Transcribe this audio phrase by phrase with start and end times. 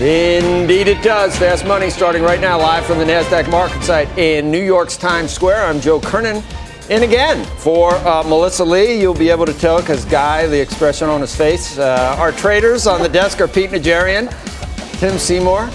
[0.00, 1.36] Indeed, it does.
[1.36, 5.32] Fast money starting right now, live from the NASDAQ market site in New York's Times
[5.32, 5.64] Square.
[5.64, 6.40] I'm Joe Kernen.
[6.88, 11.08] And again, for uh, Melissa Lee, you'll be able to tell because Guy, the expression
[11.08, 11.78] on his face.
[11.78, 14.30] Uh, our traders on the desk are Pete Najarian,
[15.00, 15.68] Tim Seymour,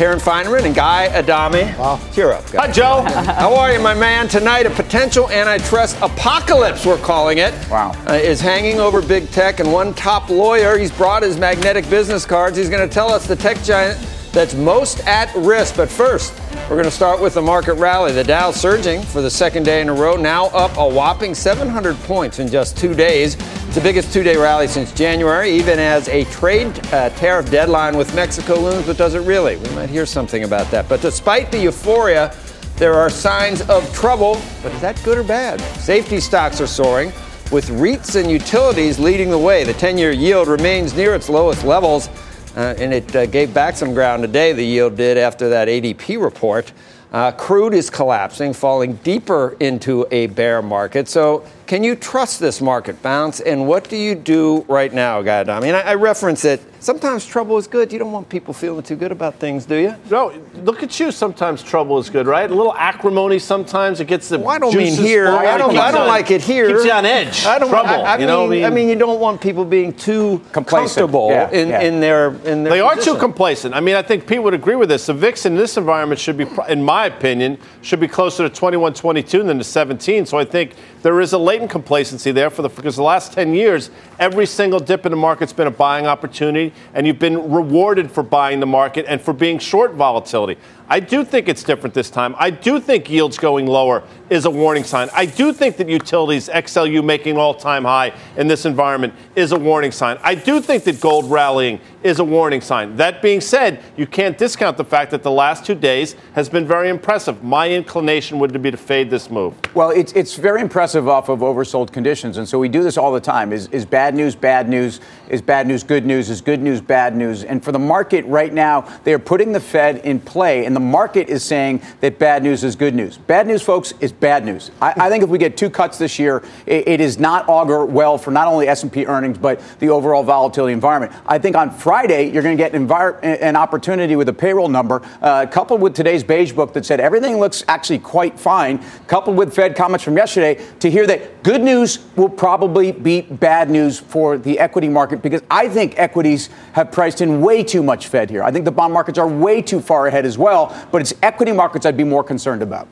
[0.00, 1.64] Karen Finerman and Guy Adami.
[1.78, 2.00] Wow.
[2.14, 2.48] Cheer up.
[2.52, 3.02] Hi, Joe.
[3.02, 4.28] How are you, my man?
[4.28, 7.52] Tonight, a potential antitrust apocalypse, we're calling it.
[7.68, 7.92] Wow.
[8.08, 12.24] Uh, is hanging over big tech, and one top lawyer, he's brought his magnetic business
[12.24, 12.56] cards.
[12.56, 13.98] He's going to tell us the tech giant
[14.32, 15.76] that's most at risk.
[15.76, 18.12] But first, we're going to start with the market rally.
[18.12, 21.96] The Dow surging for the second day in a row, now up a whopping 700
[22.00, 23.34] points in just two days.
[23.34, 27.96] It's the biggest two day rally since January, even as a trade uh, tariff deadline
[27.96, 29.56] with Mexico looms, but does it really?
[29.56, 30.88] We might hear something about that.
[30.88, 32.34] But despite the euphoria,
[32.76, 34.40] there are signs of trouble.
[34.62, 35.60] But is that good or bad?
[35.78, 37.12] Safety stocks are soaring,
[37.52, 39.64] with REITs and utilities leading the way.
[39.64, 42.08] The 10 year yield remains near its lowest levels.
[42.56, 46.20] Uh, and it uh, gave back some ground today, the yield did after that ADP
[46.22, 46.72] report.
[47.12, 51.08] Uh, crude is collapsing, falling deeper into a bear market.
[51.08, 53.38] So, can you trust this market bounce?
[53.38, 55.42] And what do you do right now, Guy?
[55.42, 57.92] I mean, I, I reference it sometimes trouble is good.
[57.92, 59.94] You don't want people feeling too good about things, do you?
[60.10, 61.12] No, look at you.
[61.12, 62.50] Sometimes trouble is good, right?
[62.50, 64.38] A little acrimony sometimes it gets the.
[64.38, 65.28] Well, I don't mean here.
[65.28, 65.76] I don't.
[65.76, 66.68] I don't like it here.
[66.68, 67.44] Keeps you on edge.
[67.44, 67.68] I don't.
[67.70, 67.88] Trouble.
[67.88, 70.96] I, I you know, mean, I mean, you don't want people being too complacent.
[70.96, 71.80] comfortable yeah, in, yeah.
[71.80, 72.72] in their in their.
[72.72, 73.12] They position.
[73.12, 73.74] are too complacent.
[73.74, 75.06] I mean, I think Pete would agree with this.
[75.06, 78.94] The VIX in this environment should be, in my opinion, should be closer to 21,
[78.94, 80.26] 22 than to 17.
[80.26, 81.38] So I think there is a
[81.68, 85.52] complacency there for the because the last 10 years, every single dip in the market's
[85.52, 89.58] been a buying opportunity, and you've been rewarded for buying the market and for being
[89.58, 90.58] short volatility.
[90.88, 92.34] I do think it's different this time.
[92.36, 95.08] I do think yields going lower is a warning sign.
[95.14, 99.58] I do think that utilities, XLU making all time high in this environment is a
[99.58, 100.18] warning sign.
[100.22, 102.96] I do think that gold rallying is a warning sign.
[102.96, 106.66] That being said, you can't discount the fact that the last two days has been
[106.66, 107.44] very impressive.
[107.44, 109.54] My inclination would be to fade this move.
[109.74, 112.38] Well, it's, it's very impressive off of oversold conditions.
[112.38, 113.52] And so we do this all the time.
[113.52, 115.00] Is, is bad news bad news?
[115.28, 116.30] Is bad news good news?
[116.30, 117.44] Is good news bad news?
[117.44, 120.64] And for the market right now, they are putting the Fed in play.
[120.64, 123.18] And the market is saying that bad news is good news.
[123.18, 124.70] Bad news, folks, is bad news.
[124.80, 127.84] I, I think if we get two cuts this year, it, it is not augur
[127.84, 131.12] well for not only S&P earnings, but the overall volatility environment.
[131.26, 135.02] I think on Friday, you're going to get envir- an opportunity with a payroll number,
[135.20, 139.54] uh, coupled with today's beige book that said everything looks actually quite fine, coupled with
[139.54, 144.38] Fed comments from yesterday, to hear that good news will probably be bad news for
[144.38, 148.42] the equity market because I think equities have priced in way too much Fed here.
[148.42, 151.52] I think the bond markets are way too far ahead as well, but it's equity
[151.52, 152.88] markets I'd be more concerned about.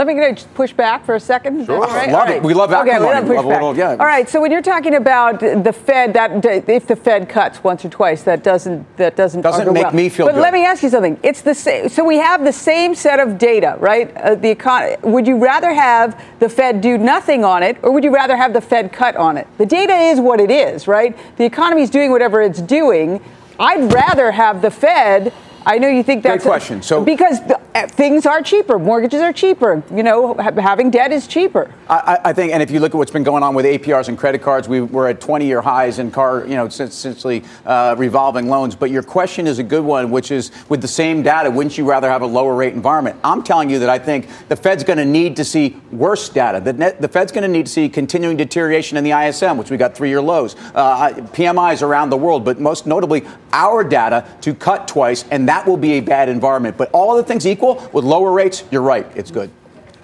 [0.00, 1.66] Let me can I just push back for a second.
[1.66, 1.74] Sure.
[1.76, 2.10] All right?
[2.10, 2.36] Love right.
[2.38, 2.42] it.
[2.42, 3.90] We love okay, let push Love little- yeah.
[3.90, 4.26] All right.
[4.26, 8.22] So when you're talking about the Fed, that if the Fed cuts once or twice,
[8.22, 9.92] that doesn't that doesn't Doesn't make well.
[9.92, 10.40] me feel But good.
[10.40, 11.20] let me ask you something.
[11.22, 11.90] It's the same.
[11.90, 14.10] So we have the same set of data, right?
[14.16, 18.02] Uh, the econ- Would you rather have the Fed do nothing on it, or would
[18.02, 19.46] you rather have the Fed cut on it?
[19.58, 21.14] The data is what it is, right?
[21.36, 23.20] The economy is doing whatever it's doing.
[23.58, 25.34] I'd rather have the Fed.
[25.66, 26.82] I know you think Great that's a- question.
[26.82, 29.82] So- because the, uh, things are cheaper, mortgages are cheaper.
[29.94, 31.70] You know, ha- having debt is cheaper.
[31.88, 31.94] I,
[32.24, 34.16] I- I think, and if you look at what's been going on with APRs and
[34.18, 38.74] credit cards, we, we're at 20-year highs in car, you know, essentially uh, revolving loans.
[38.74, 41.88] But your question is a good one, which is with the same data, wouldn't you
[41.88, 43.16] rather have a lower rate environment?
[43.22, 46.60] I'm telling you that I think the Fed's going to need to see worse data.
[46.60, 49.70] The, net, the Fed's going to need to see continuing deterioration in the ISM, which
[49.70, 54.54] we got three-year lows, uh, PMIs around the world, but most notably our data to
[54.54, 56.76] cut twice, and that will be a bad environment.
[56.76, 59.50] But all other things equal, with lower rates, you're right, it's good.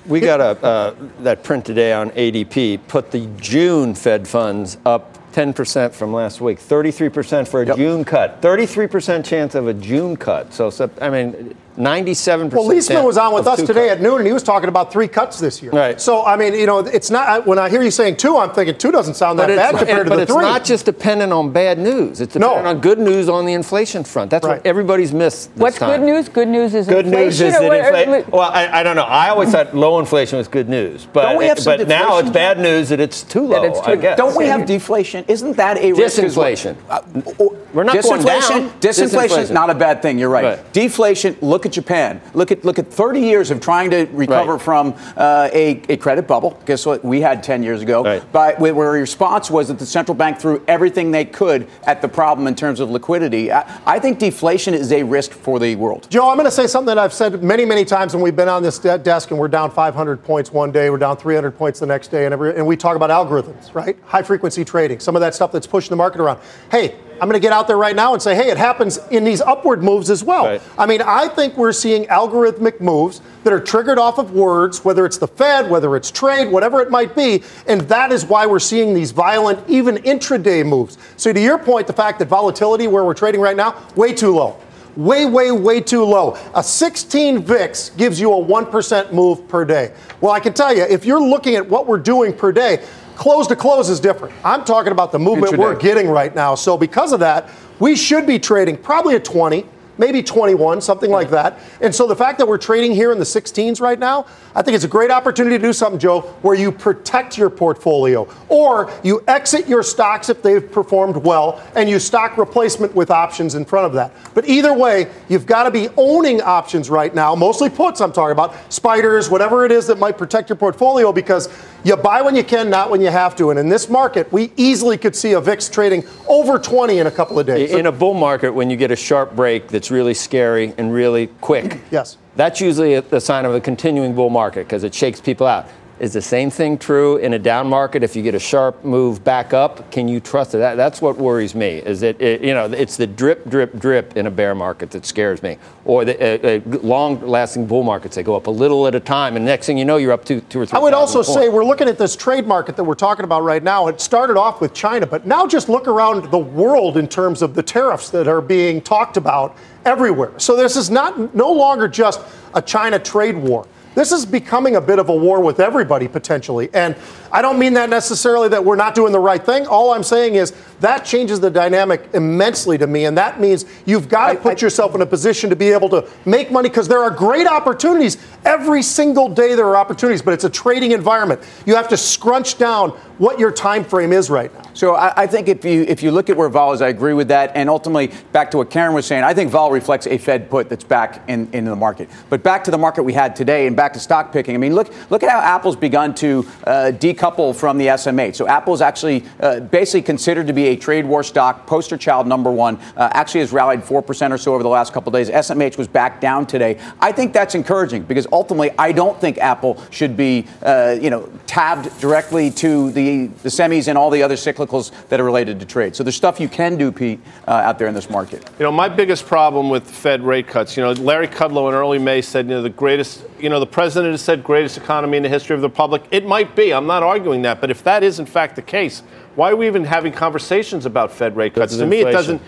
[0.05, 5.13] We got a uh, that print today on ADP put the June Fed funds up
[5.33, 7.77] 10% from last week, 33% for a Yep.
[7.77, 10.53] June cut, 33% chance of a June cut.
[10.53, 10.71] So,
[11.01, 12.53] I mean, 97%.
[12.53, 13.93] Well, Liesman was on with us today cuts.
[13.99, 15.73] at noon, and he was talking about three cuts this year.
[15.73, 16.01] Right.
[16.01, 17.47] So, I mean, you know, it's not.
[17.47, 20.15] When I hear you saying two, I'm thinking two doesn't sound that bad compared but
[20.15, 20.43] to the it's three.
[20.43, 22.21] not just dependent on bad news.
[22.21, 22.49] It's No.
[22.49, 24.31] dependent on good news on the inflation front.
[24.31, 24.59] That's Right.
[24.59, 25.55] what everybody's missed.
[25.55, 26.01] This What's time.
[26.01, 26.29] good news?
[26.29, 28.31] Good news is Good news inflation is that inflation.
[28.31, 29.03] Well, I, I don't know.
[29.03, 32.19] I always thought low inflation was good news, but Don't we have some but now
[32.19, 33.63] it's bad news that it's too low.
[33.63, 34.17] it's too- I guess.
[34.17, 35.25] Don't we have deflation?
[35.29, 36.19] Isn't that a risk?
[36.19, 36.35] as?
[36.35, 36.77] Disinflation.
[36.89, 37.01] Uh,
[37.39, 38.71] or- We're not going down.
[38.81, 40.19] Disinflation is not a bad thing.
[40.19, 40.45] You're right.
[40.45, 40.73] Right.
[40.73, 41.37] Deflation.
[41.43, 42.23] Look at Japan.
[42.33, 44.63] Look at look at 30 years of trying to recover Right.
[44.63, 46.59] from uh, a, a credit bubble.
[46.65, 47.05] Guess what?
[47.05, 48.03] We had 10 years ago.
[48.03, 48.23] Right.
[48.33, 52.09] But where where response was that the central bank threw everything they could at the
[52.09, 53.53] problem in terms of liquidity.
[53.53, 56.07] I, I think deflation is a risk for the world.
[56.09, 58.49] Joe, I'm going to say something that I've said many, many times when we've been
[58.49, 61.81] on this de- desk and we're down 500 points one day, we're down 300 points
[61.81, 63.97] the next day, and, every, and we talk about algorithms, right?
[64.05, 66.39] High frequency trading, some of that stuff that's pushing the market around.
[66.71, 69.25] Hey, I'm going to get out there right now and say, hey, it happens in
[69.25, 70.45] these upward moves as well.
[70.45, 70.63] Right.
[70.79, 75.07] I mean, I think we're seeing algorithmic moves that are triggered off of words, whether
[75.07, 78.59] it's the Fed, whether it's trade, whatever it might be, and that is why we're
[78.59, 80.99] seeing these violent, even intraday moves.
[81.17, 84.35] So, to your point, the fact that volatility where we're trading right now, way too
[84.35, 84.61] low.
[84.97, 86.39] Way, way, way too low.
[86.55, 89.95] A 16 VIX gives you a 1% move per day.
[90.23, 92.83] Well, I can tell you, if you're looking at what we're doing per day,
[93.17, 94.35] close to close is different.
[94.45, 95.59] I'm talking about the movement Intraday.
[95.59, 96.55] we're getting right now.
[96.55, 99.67] So, because of that, we should be trading probably at 20
[99.99, 101.59] maybe 21, something like that.
[101.81, 104.75] And so the fact that we're trading here in the 16s right now, I think
[104.75, 109.23] it's a great opportunity to do something, Joe, where you protect your portfolio or you
[109.29, 113.87] exit your stocks if they've performed well and you stock replacement with options in front
[113.87, 114.13] of that.
[114.35, 118.33] But either way, you've got to be owning options right now, mostly puts I'm talking
[118.33, 121.49] about, spiders, whatever it is that might protect your portfolio because
[121.87, 123.51] you buy when you can, not when you have to.
[123.51, 127.11] And in this market, we easily could see a VIX trading over 20 in a
[127.13, 127.71] couple of days.
[127.71, 131.29] In a bull market, when you get a sharp break that's really scary and really
[131.41, 132.19] quick, Yes.
[132.35, 135.69] that's usually a, the sign of a continuing bull market because it shakes people out.
[135.99, 138.03] Is the same thing true in a down market?
[138.03, 140.59] If you get a sharp move back up, can you trust it?
[140.59, 141.79] That, that's what worries me.
[141.79, 145.07] Is that it, you know it's the drip, drip, drip in a bear market that
[145.07, 145.57] scares me,
[145.87, 148.15] or the uh, uh, long-lasting bull markets.
[148.15, 150.27] They go up a little at a time, and next thing you know, you're up
[150.27, 150.79] two, two or three.
[150.79, 153.43] I would also thousand say we're looking at this trade market that we're talking about
[153.43, 153.87] right now.
[153.87, 157.55] It started off with China, but now just look around the world in terms of
[157.55, 159.57] the tariffs that are being talked about
[159.87, 160.33] everywhere.
[160.37, 162.21] So this is not no longer just
[162.53, 163.67] a China trade war.
[163.97, 166.69] This is becoming a bit of a war with everybody potentially.
[166.75, 166.95] And
[167.33, 169.67] I don't mean that necessarily that we're not doing the right thing.
[169.67, 173.07] All I'm saying is that changes the dynamic immensely to me.
[173.07, 176.07] And that means you've got to put yourself in a position to be able to
[176.27, 178.19] make money because there are great opportunities.
[178.45, 181.41] Every single day there are opportunities, but it's a trading environment.
[181.65, 184.63] You have to scrunch down what your time frame is right now.
[184.75, 187.15] So I, I think if you if you look at where vol is, I agree
[187.15, 187.53] with that.
[187.55, 190.69] And ultimately, back to what Karen was saying, I think vol reflects a Fed put
[190.69, 192.11] that's back in into the market.
[192.29, 194.55] But back to the market we had today, and back to stock picking.
[194.55, 198.37] I mean, look look at how Apple's begun to uh, decouple from the SMH.
[198.37, 202.51] So Apple's actually uh, basically considered to be a trade war stock, poster child number
[202.51, 202.79] one.
[202.97, 205.31] Uh, actually, has rallied four percent or so over the last couple days.
[205.31, 206.79] SMH was back down today.
[207.01, 211.31] I think that's encouraging because ultimately, I don't think Apple should be uh, you know
[211.47, 215.67] tabbed directly to the the semis and all the other cyclicals that are related to
[215.67, 215.97] trade.
[215.97, 218.49] So there's stuff you can do, Pete, uh, out there in this market.
[218.59, 221.99] You know, my biggest problem with Fed rate cuts, you know, Larry Kudlow in early
[221.99, 225.23] May said, you know, the greatest, you know, the president has said greatest economy in
[225.23, 226.03] the history of the republic.
[226.11, 226.73] It might be.
[226.73, 227.61] I'm not arguing that.
[227.61, 229.03] But if that is in fact the case,
[229.35, 231.75] why are we even having conversations about Fed rate cuts?
[231.75, 232.41] Because To me, it doesn't.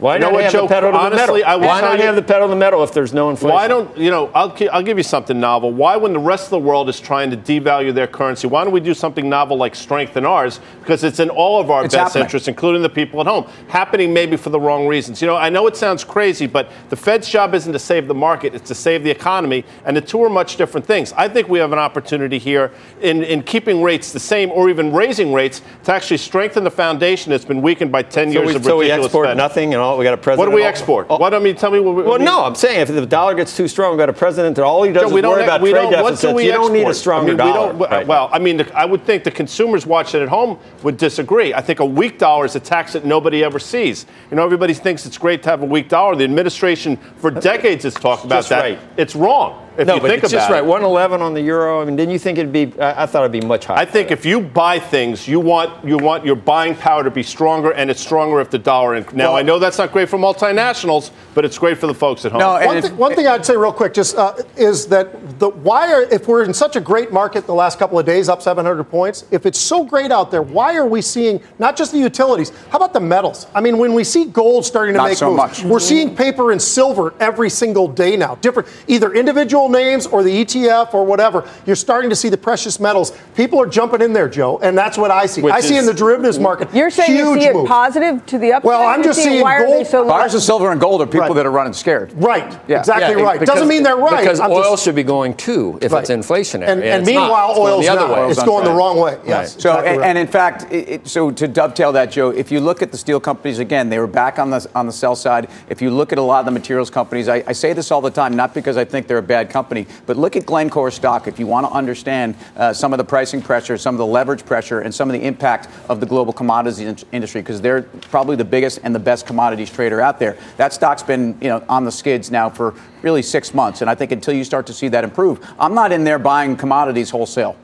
[0.00, 0.62] Why You know not what, have Joe?
[0.62, 1.50] the pedal to the Honestly, metal?
[1.52, 3.28] I will Why tell not you- have the pedal to the metal if there's no
[3.30, 3.54] inflation?
[3.54, 4.30] Why don't you know?
[4.34, 5.72] I'll I'll give you something novel.
[5.72, 8.72] Why, when the rest of the world is trying to devalue their currency, why don't
[8.72, 10.58] we do something novel like strengthen ours?
[10.80, 12.24] Because it's in all of our It's best happening.
[12.24, 13.44] interests, including the people at home.
[13.68, 15.20] Happening maybe for the wrong reasons.
[15.20, 18.14] You know, I know it sounds crazy, but the Fed's job isn't to save the
[18.14, 21.12] market; it's to save the economy, and the two are much different things.
[21.16, 24.92] I think we have an opportunity here in in keeping rates the same, or even
[24.94, 28.54] raising rates, to actually strengthen the foundation that's been weakened by ten So years we,
[28.56, 29.36] of so we ridiculous export Fed.
[29.36, 31.06] nothing, and all we got a What do we export?
[31.08, 31.94] all- what I mean, tell me what.
[31.94, 34.12] we- well, we- no, I'm saying if the dollar gets too strong, we've got a
[34.12, 36.10] president that all he does Joe, is we don't worry about we trade don't- what
[36.10, 36.20] deficits.
[36.30, 36.96] do we you don't need a export?
[36.96, 37.66] stronger I mean, we dollar.
[37.68, 38.12] don't- w- right now.
[38.12, 41.54] Well, I mean, the, I would think the consumers watching at home would disagree.
[41.54, 44.06] I think a weak dollar is a tax that nobody ever sees.
[44.30, 46.16] You know, everybody thinks it's great to have a weak dollar.
[46.16, 48.60] The administration for decades has talked about just that.
[48.60, 48.78] right.
[48.96, 49.66] It's wrong.
[49.78, 50.64] If no, you but think it's about just right.
[50.64, 51.80] 111 on the euro.
[51.80, 52.72] I mean, didn't you think it'd be?
[52.80, 53.78] I, I thought it'd be much higher.
[53.78, 57.22] I think if you buy things, you want you want your buying power to be
[57.22, 59.00] stronger, and it's stronger if the dollar.
[59.00, 61.94] Inc- now, Well- I know that's not great for multinationals, but it's great for the
[61.94, 62.40] folks at home.
[62.40, 65.48] No, One, if- thing, one thing I'd say real quick just uh, is that the
[65.50, 68.42] why are if we're in such a great market the last couple of days up
[68.42, 71.98] 700 points if it's so great out there why are we seeing not just the
[71.98, 75.16] utilities how about the metals I mean when we see gold starting to Not make
[75.18, 75.64] so moves much.
[75.64, 80.22] we're seeing paper and silver every single day now different either individual traditional names or
[80.22, 83.12] the ETF or whatever, you're starting to see the precious metals.
[83.34, 85.42] People are jumping in there, Joe, and that's what I see.
[85.42, 86.68] Which I see in the derivatives market.
[86.74, 87.68] You're saying you huge see it moves.
[87.68, 88.64] positive to the upside?
[88.68, 90.08] Well, I'm just seeing why are they gold- so low?
[90.08, 91.34] Buyers of silver and gold are people Right.
[91.34, 92.12] that are running scared.
[92.16, 92.78] Right, Yeah.
[92.78, 93.40] exactly Yeah, right.
[93.40, 94.20] because- Doesn't mean they're right.
[94.20, 96.00] Because I'm oil just- should be going too if Right.
[96.00, 96.68] it's inflationary.
[96.68, 97.20] And, and it's not.
[97.22, 98.10] meanwhile, It's going oil's the other not.
[98.26, 98.30] way.
[98.30, 99.16] It's going the wrong way.
[99.26, 99.52] Yes.
[99.58, 100.08] So, exactly and, right.
[100.08, 102.98] and in fact, it, it- so to dovetail that, Joe, if you look at the
[102.98, 105.48] steel companies again, they were back on the on the sell side.
[105.68, 108.00] If you look at a lot of the materials companies, I, I say this all
[108.00, 111.26] the time, not because I think they're a bad company, but look at Glencore stock
[111.26, 114.46] if you want to understand uh, some of the pricing pressure, some of the leverage
[114.46, 118.36] pressure, and some of the impact of the global commodities in- industry, because they're probably
[118.36, 120.36] the biggest and the best commodities trader out there.
[120.56, 123.94] That stock's been, you know, on the skids now for really six months, and I
[123.94, 127.56] think until you start to see that improve, I'm not in there buying commodities wholesale.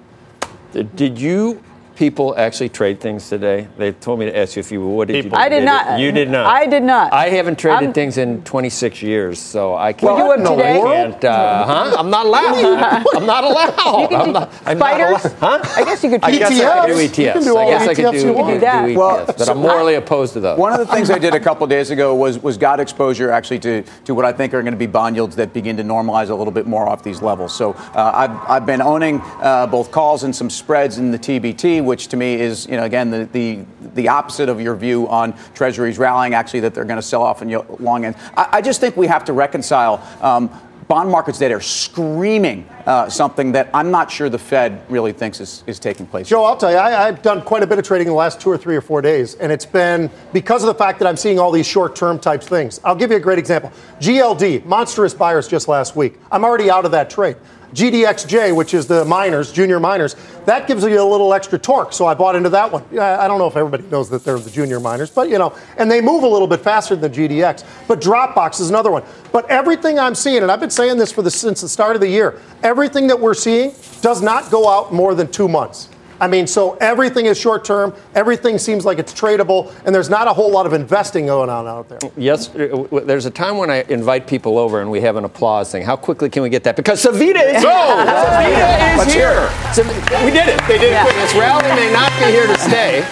[0.72, 1.62] Did you
[1.96, 3.66] people actually trade things today?
[3.76, 4.94] They told me to ask you if you would.
[4.94, 5.30] What did you?
[5.34, 5.98] I did not.
[5.98, 6.46] You did not.
[6.46, 7.12] I did not.
[7.12, 10.04] I haven't traded I'm- things in 26 years, so I can't.
[10.04, 10.78] Well, you would in the today?
[10.78, 10.94] world?
[11.12, 11.96] can't, uh, huh?
[11.98, 13.06] I'm not allowed.
[13.16, 14.00] I'm not allowed.
[14.02, 15.24] You can I'm do not, I'm not spiders.
[15.24, 15.62] allowed.
[15.64, 15.80] Huh?
[15.80, 16.24] I guess you could.
[16.24, 17.08] I guess I could do ETFs.
[17.08, 17.18] ETFs.
[17.26, 18.46] You can do I all guess I could ETFs do, you want.
[18.48, 18.84] do You can do that.
[18.84, 20.58] ETFs, Well, but so I'm morally opposed to those.
[20.58, 23.58] One of the things I did a couple days ago was was got exposure actually
[23.60, 26.28] to, to what I think are going to be bond yields that begin to normalize
[26.30, 27.54] a little bit more off these levels.
[27.56, 31.82] So uh, I've, I've been owning uh, both calls and some spreads in the TBT,
[31.86, 33.64] which to me is you know again the the,
[33.94, 36.34] the opposite of your view on Treasuries rallying.
[36.34, 38.16] Actually, that they're going to sell off in long end.
[38.36, 40.02] I, I just think we have to reconcile.
[40.20, 40.50] Um,
[40.88, 45.40] Bond markets that are screaming uh, something that I'm not sure the Fed really thinks
[45.40, 46.28] is, is taking place.
[46.28, 48.40] Joe, I'll tell you, I, I've done quite a bit of trading in the last
[48.40, 51.16] two or three or four days, and it's been because of the fact that I'm
[51.16, 52.80] seeing all these short-term type things.
[52.84, 53.72] I'll give you a great example.
[53.98, 56.20] GLD, monstrous buyers just last week.
[56.30, 57.36] I'm already out of that trade.
[57.76, 60.16] GDXJ, which is the miners, junior miners,
[60.46, 61.92] that gives you a little extra torque.
[61.92, 62.82] So I bought into that one.
[62.98, 65.90] I don't know if everybody knows that they're the junior miners, but you know, and
[65.90, 67.64] they move a little bit faster than GDX.
[67.86, 69.02] But Dropbox is another one.
[69.30, 72.00] But everything I'm seeing, and I've been saying this for the since the start of
[72.00, 75.90] the year, everything that we're seeing does not go out more than two months.
[76.20, 77.94] I mean, so everything is short term.
[78.14, 81.66] Everything seems like it's tradable, and there's not a whole lot of investing going on
[81.66, 81.98] out there.
[82.16, 85.70] Yes, uh, there's a time when I invite people over and we have an applause
[85.70, 85.82] thing.
[85.82, 86.76] How quickly can we get that?
[86.76, 87.70] Because Savita is here.
[87.70, 89.50] Savita is Let's here.
[89.72, 90.60] Sav- we did it.
[90.66, 91.14] They did it quick.
[91.16, 93.06] This rally may not be here to stay.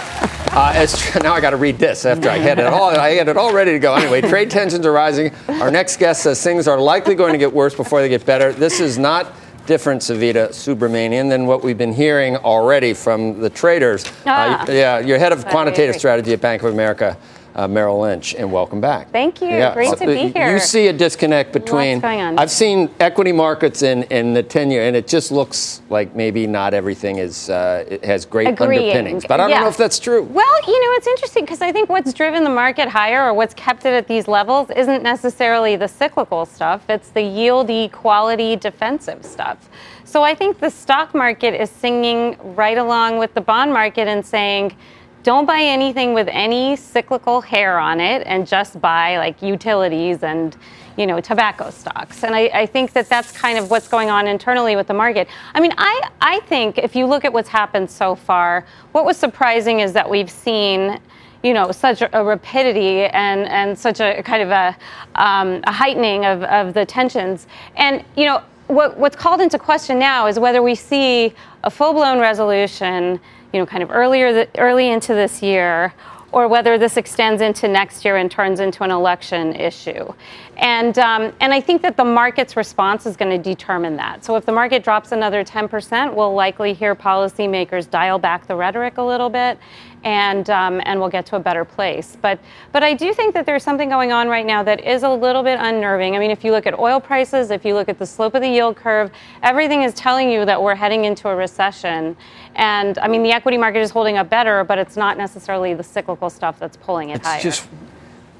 [0.54, 2.90] Uh, as, now I got to read this after I had it all.
[2.90, 3.94] I had it all ready to go.
[3.94, 5.32] Anyway, trade tensions are rising.
[5.48, 8.52] Our next guest says things are likely going to get worse before they get better.
[8.52, 9.32] This is not
[9.66, 14.04] different, Savita Subramanian, than what we've been hearing already from the traders.
[14.26, 14.62] Ah.
[14.62, 17.16] Uh, yeah, you're head of quantitative strategy at Bank of America.
[17.56, 19.10] Uh, Merrill Lynch, and welcome back.
[19.12, 19.48] Thank you.
[19.74, 20.52] Great to be here.
[20.52, 21.94] You see a disconnect between.
[21.94, 22.36] Lots going on.
[22.36, 26.48] I've seen equity markets in, in the ten year, and it just looks like maybe
[26.48, 28.80] not everything is uh, it has great Agreeing.
[28.90, 29.24] underpinnings.
[29.24, 29.60] But I don't Yeah.
[29.60, 30.24] know if that's true.
[30.24, 33.54] Well, you know, it's interesting because I think what's driven the market higher or what's
[33.54, 39.24] kept it at these levels isn't necessarily the cyclical stuff, it's the yieldy, quality, defensive
[39.24, 39.70] stuff.
[40.04, 44.26] So I think the stock market is singing right along with the bond market and
[44.26, 44.74] saying,
[45.24, 50.56] don't buy anything with any cyclical hair on it and just buy like utilities and
[50.96, 52.22] you know tobacco stocks.
[52.22, 55.26] And I, I think that that's kind of what's going on internally with the market.
[55.54, 59.16] I mean I, I think if you look at what's happened so far what was
[59.16, 61.00] surprising is that we've seen
[61.42, 64.76] you know such a rapidity and, and such a kind of a,
[65.14, 67.46] um, a heightening of, of the tensions.
[67.76, 72.18] And you know what, what's called into question now is whether we see a full-blown
[72.18, 73.20] resolution
[73.54, 75.94] you know, kind of earlier, th- early into this year,
[76.32, 80.12] or whether this extends into next year and turns into an election issue.
[80.56, 84.24] And, um, and I think that the market's response is going to determine that.
[84.24, 88.98] So if the market drops another 10%, we'll likely hear policymakers dial back the rhetoric
[88.98, 89.60] a little bit
[90.04, 92.16] and, um, and we'll get to a better place.
[92.20, 92.38] But,
[92.72, 95.42] but I do think that there's something going on right now that is a little
[95.42, 96.14] bit unnerving.
[96.14, 98.42] I mean, if you look at oil prices, if you look at the slope of
[98.42, 99.10] the yield curve,
[99.42, 102.16] everything is telling you that we're heading into a recession.
[102.54, 105.82] And I mean, the equity market is holding up better, but it's not necessarily the
[105.82, 107.40] cyclical stuff that's pulling it It's higher.
[107.40, 107.66] just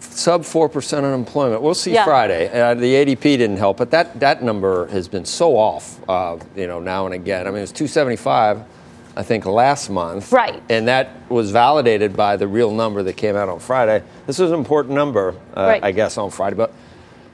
[0.01, 1.63] sub 4% unemployment.
[1.63, 2.05] We'll see Yeah.
[2.05, 2.49] Friday.
[2.49, 6.67] Uh, the ADP didn't help, but that, that number has been so off, uh, you
[6.67, 7.47] know, now and again.
[7.47, 8.63] I mean, it was 275,
[9.17, 10.33] I think, last month.
[10.33, 10.63] Right.
[10.69, 14.03] And that was validated by the real number that came out on Friday.
[14.27, 15.85] This was an important number, uh, Right.
[15.85, 16.57] I guess, on Friday.
[16.57, 16.73] But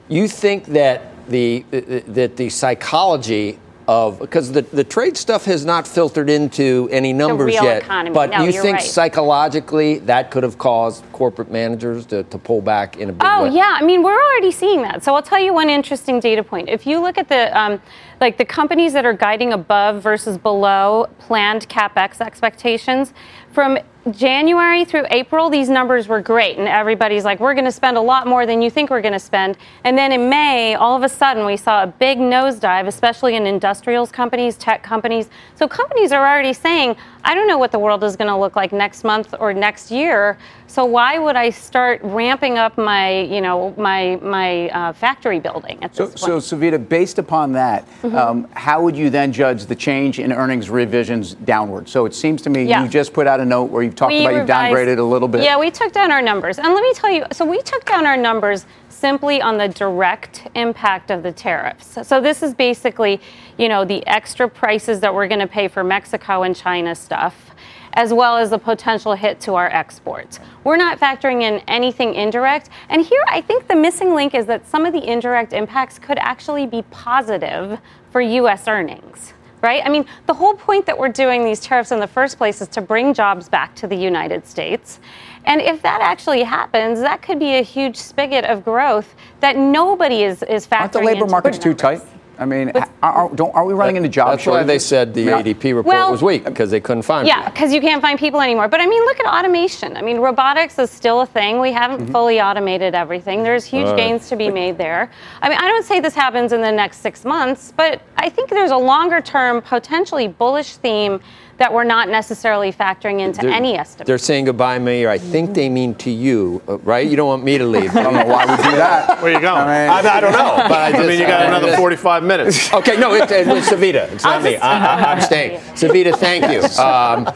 [0.07, 1.65] you think that the,
[2.07, 3.57] that the psychology
[3.91, 7.83] of because the, the trade stuff has not filtered into any numbers yet.
[7.83, 8.13] economy.
[8.13, 8.83] But No, you think right.
[8.85, 13.43] psychologically that could have caused corporate managers to, to pull back in a big Oh
[13.43, 13.49] way?
[13.55, 15.03] yeah, I mean we're already seeing that.
[15.03, 16.69] So I'll tell you one interesting data point.
[16.69, 17.81] If you look at the um,
[18.21, 23.13] like the companies that are guiding above versus below planned capex expectations
[23.53, 23.77] from
[24.09, 28.01] January through April, these numbers were great, and everybody's like, we're going to spend a
[28.01, 29.57] lot more than you think we're going to spend.
[29.83, 33.45] And then in May, all of a sudden, we saw a big nosedive, especially in
[33.45, 35.29] industrials companies, tech companies.
[35.55, 38.55] So companies are already saying, I don't know what the world is going to look
[38.55, 40.37] like next month or next year.
[40.67, 45.83] So why would I start ramping up my, you know, my my uh, factory building
[45.83, 46.43] at so, this point?
[46.43, 48.15] So, Savita, based upon that, mm-hmm.
[48.15, 51.89] um, how would you then judge the change in earnings revisions downward?
[51.89, 52.83] So it seems to me yeah.
[52.83, 55.03] you just put out a note where you've talked we about revised, you downgraded a
[55.03, 55.43] little bit.
[55.43, 57.25] Yeah, we took down our numbers, and let me tell you.
[57.33, 58.65] So we took down our numbers
[59.01, 62.07] simply on the direct impact of the tariffs.
[62.07, 63.19] So this is basically,
[63.57, 67.51] you know, the extra prices that we're going to pay for Mexico and China stuff
[67.93, 70.39] as well as the potential hit to our exports.
[70.63, 72.69] We're not factoring in anything indirect.
[72.87, 76.17] And here, I think the missing link is that some of the indirect impacts could
[76.19, 77.79] actually be positive
[78.11, 78.67] for U.S.
[78.69, 79.33] earnings.
[79.61, 79.83] Right?
[79.85, 82.67] I mean, the whole point that we're doing these tariffs in the first place is
[82.69, 84.99] to bring jobs back to the United States.
[85.45, 90.23] And if that actually happens, that could be a huge spigot of growth that nobody
[90.23, 92.01] is, is factoring Aren't the labor markets too tight?
[92.41, 92.71] I mean,
[93.03, 94.63] are, are, we running into job That's shortages?
[94.63, 97.27] why they said the I mean, ADP report well, was weak because they couldn't find.
[97.27, 98.67] Yeah, because you can't find people anymore.
[98.67, 99.95] But I mean, look at automation.
[99.95, 101.59] I mean, robotics is still a thing.
[101.59, 102.11] We haven't mm-hmm.
[102.11, 103.43] fully automated everything.
[103.43, 105.11] There's huge uh, gains to be made there.
[105.43, 108.49] I mean, I don't say this happens in the next six months, but I think
[108.49, 111.21] there's a longer term, potentially bullish theme
[111.61, 114.07] that we're not necessarily factoring into they're, any estimate.
[114.07, 115.09] They're saying goodbye, Mayor.
[115.09, 117.07] I think they mean to you, uh, right?
[117.07, 117.95] You don't want me to leave.
[117.95, 119.21] I don't know why we do that.
[119.21, 119.61] Where you going?
[119.61, 120.55] I, mean, I, I don't know.
[120.67, 122.73] But I, just, I mean, you got another just, 45 minutes.
[122.73, 124.11] Okay, no, it, it, it's Savita.
[124.11, 124.57] It's not me.
[124.57, 125.59] I, am staying.
[125.75, 126.61] Savita, thank you.
[126.83, 127.29] Um,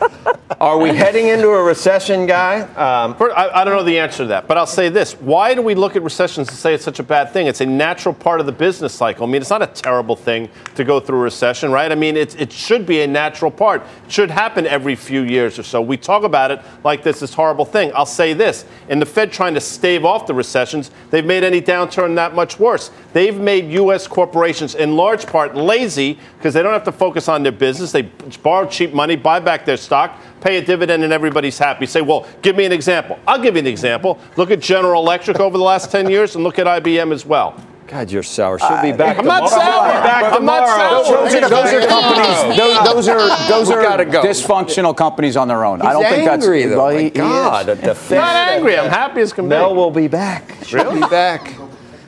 [0.65, 2.61] are we heading into a recession, guy?
[2.61, 5.61] Um, I, I, don't know the answer to that, but I'll say this: Why do
[5.61, 7.45] we look at recessions and say it's such a bad thing?
[7.45, 9.27] It's a natural part of the business cycle.
[9.27, 11.91] I mean, it's not a terrible thing to go through a recession, right?
[11.91, 13.83] I mean, it, should be a natural part.
[14.07, 15.83] It should happen every few years or so.
[15.83, 17.91] We talk about it like this is horrible thing.
[17.93, 21.61] I'll say this: in the Fed trying to stave off the recessions, they've made any
[21.61, 22.89] downturn that much worse.
[23.13, 24.07] They've made U.S.
[24.07, 27.91] corporations, in large part, lazy because they don't have to focus on their business.
[27.91, 28.09] They
[28.41, 31.87] borrow cheap money, buy back their stock pay a dividend and everybody's happy.
[31.87, 33.17] Say, well, give me an example.
[33.27, 34.19] I'll give you an example.
[34.37, 37.59] Look at General Electric over the last 10 years and look at IBM as well.
[37.87, 38.57] God, you're sour.
[38.57, 39.19] She'll be uh, back.
[39.19, 39.61] I'm not sour.
[39.61, 41.29] I'm not sour.
[41.29, 42.57] Those, those are companies.
[42.57, 44.23] Those, those are those are go.
[44.23, 45.81] dysfunctional companies on their own.
[45.81, 46.77] He's I don't think that's angry though.
[46.77, 48.11] Well, he, God, he is.
[48.11, 48.79] I'm not angry.
[48.79, 49.49] I'm happy as can be.
[49.49, 50.55] Mel will be back.
[50.65, 51.53] She'll be back.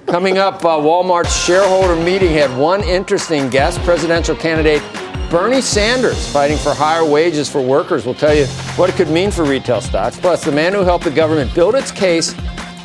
[0.07, 4.81] Coming up, uh, Walmart's shareholder meeting had one interesting guest, presidential candidate
[5.29, 8.05] Bernie Sanders fighting for higher wages for workers.
[8.05, 8.45] We'll tell you
[8.77, 10.17] what it could mean for retail stocks.
[10.17, 12.33] Plus, the man who helped the government build its case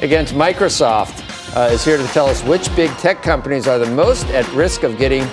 [0.00, 1.22] against Microsoft
[1.56, 4.82] uh, is here to tell us which big tech companies are the most at risk
[4.82, 5.24] of getting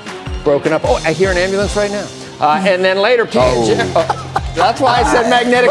[0.43, 0.83] broken up.
[0.85, 2.07] Oh, I hear an ambulance right now.
[2.39, 3.91] Uh, and then later, P- oh.
[3.95, 5.69] uh, that's why I said magnetic.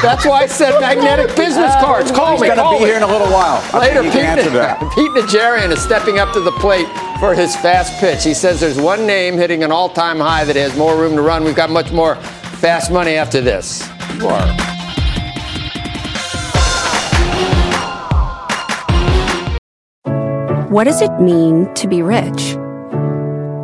[0.00, 2.10] that's why I said magnetic business cards.
[2.12, 2.46] Call He's me.
[2.48, 3.62] He's going to be here in a little while.
[3.78, 4.12] Later, Pete,
[4.94, 6.86] Pete Najarian is stepping up to the plate
[7.18, 8.22] for his fast pitch.
[8.22, 11.42] He says there's one name hitting an all-time high that has more room to run.
[11.42, 13.88] We've got much more fast money after this.
[14.14, 14.68] You are.
[20.70, 22.56] What does it mean to be rich?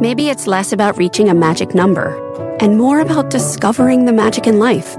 [0.00, 2.23] Maybe it's less about reaching a magic number
[2.64, 4.96] and more about discovering the magic in life.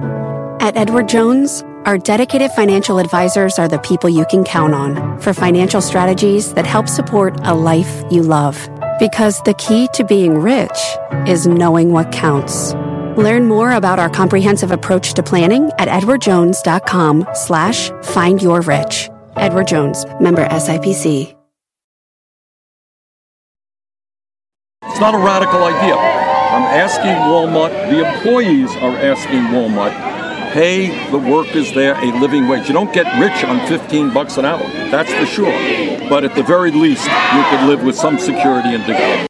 [0.62, 5.34] At Edward Jones, our dedicated financial advisors are the people you can count on for
[5.34, 8.70] financial strategies that help support a life you love.
[9.00, 10.78] Because the key to being rich
[11.26, 12.74] is knowing what counts.
[13.18, 19.10] Learn more about our comprehensive approach to planning at edwardjones.com slash find your rich.
[19.38, 21.36] Edward Jones, member SIPC.
[24.84, 26.35] It's not a radical idea.
[26.56, 29.92] I'm asking Walmart, the employees are asking Walmart
[30.54, 32.70] pay the workers there a living wage.
[32.70, 35.52] You don't get rich on 15 bucks an hour, that's for sure.
[36.08, 39.28] But at the very least, you could live with some security and dignity.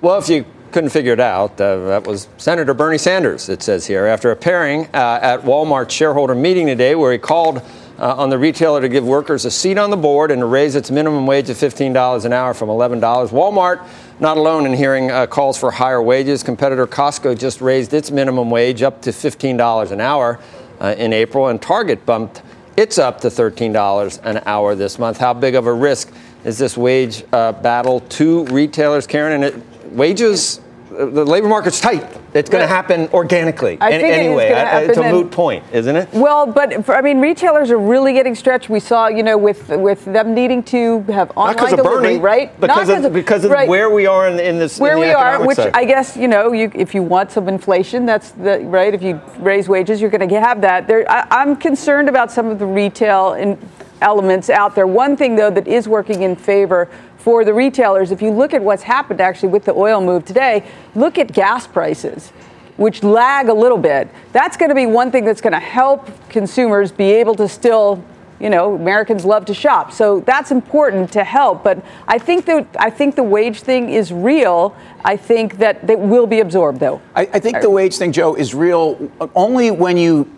[0.00, 3.86] Well, if you couldn't figure it out, uh, that was Senator Bernie Sanders, it says
[3.86, 7.62] here, after appearing uh, at Walmart's shareholder meeting today where he called
[7.98, 10.74] uh, on the retailer to give workers a seat on the board and to raise
[10.74, 13.00] its minimum wage to $15 an hour from $11.
[13.00, 13.86] Walmart
[14.20, 16.42] not alone in hearing uh, calls for higher wages.
[16.42, 20.38] Competitor Costco just raised its minimum wage up to $15 an hour
[20.80, 22.42] uh, in April, and Target bumped
[22.76, 25.18] its up to $13 an hour this month.
[25.18, 26.12] How big of a risk
[26.44, 29.42] is this wage uh, battle to retailers, Karen?
[29.42, 32.04] And it, wages the labor market's tight.
[32.34, 33.78] It's going to happen organically.
[33.80, 36.08] I think anyway, it happen it's a moot point, isn't it?
[36.12, 38.68] Well, but for, I mean, retailers are really getting stretched.
[38.68, 42.60] We saw, you know, with with them needing to have online Not delivery, Bernie, right?
[42.60, 43.68] Because Not of, because of right.
[43.68, 45.72] where we are in, in this where in the we are, which cycle.
[45.74, 48.92] I guess you know, you, if you want some inflation, that's the right.
[48.92, 50.86] If you raise wages, you're going to have that.
[50.86, 53.58] There, I, I'm concerned about some of the retail in,
[54.00, 54.86] elements out there.
[54.86, 56.88] One thing though that is working in favor
[57.24, 60.62] for the retailers, if you look at what's happened actually with the oil move today,
[60.94, 62.30] look at gas prices.
[62.76, 64.08] Which lag a little bit.
[64.32, 68.04] That's going to be one thing that's going to help consumers be able to still
[68.40, 69.92] you know, Americans love to shop.
[69.92, 71.64] So that's important to help.
[71.64, 74.76] But I think that I think the wage thing is real.
[75.04, 77.00] I think that that will be absorbed though.
[77.14, 80.30] I, I think the wage thing, Joe, is real only when you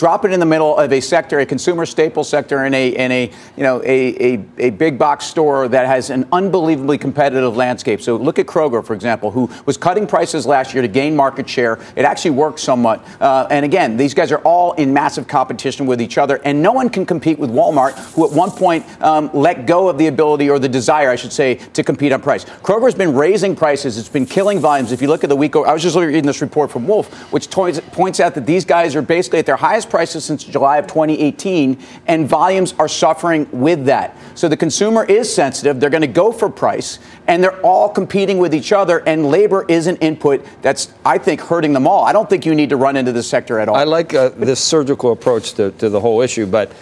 [0.00, 3.12] drop it in the middle of a sector, a consumer staple sector, in a in
[3.12, 8.00] a you know a, a, a big box store that has an unbelievably competitive landscape.
[8.00, 11.46] So look at Kroger, for example, who was cutting prices last year to gain market
[11.46, 11.78] share.
[11.96, 13.04] It actually worked somewhat.
[13.20, 16.72] Uh, and again, these guys are all in massive competition with each other, and no
[16.72, 20.48] one can compete with Walmart, who at one point um, let go of the ability
[20.48, 22.46] or the desire, I should say, to compete on price.
[22.46, 23.98] Kroger's been raising prices.
[23.98, 24.92] It's been killing volumes.
[24.92, 27.50] If you look at the week, I was just reading this report from Wolfe, which
[27.50, 31.78] points out that these guys are basically at their highest prices since July of 2018,
[32.06, 34.16] and volumes are suffering with that.
[34.34, 35.80] So the consumer is sensitive.
[35.80, 39.66] They're going to go for price, and they're all competing with each other, and labor
[39.68, 42.04] is an input that's, I think, hurting them all.
[42.04, 43.74] I don't think you need to run into the sector at all.
[43.74, 46.72] I like uh, this surgical approach to, to the whole issue, but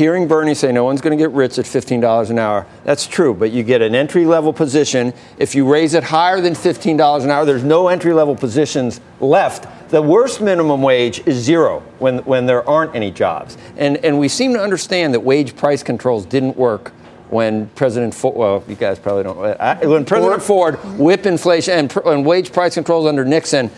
[0.00, 3.34] hearing Bernie say no one's going to get rich at $15 an hour, that's true,
[3.34, 5.12] but you get an entry level position.
[5.36, 9.90] If you raise it higher than $15 an hour, there's no entry level positions left.
[9.90, 13.58] The worst minimum wage is zero when, when there aren't any jobs.
[13.76, 16.92] And, and we seem to understand that wage price controls didn't work
[17.28, 21.96] when President Ford, well, you guys probably don't, uh, when President Ford whipped inflation and,
[22.06, 23.70] and wage price controls under Nixon,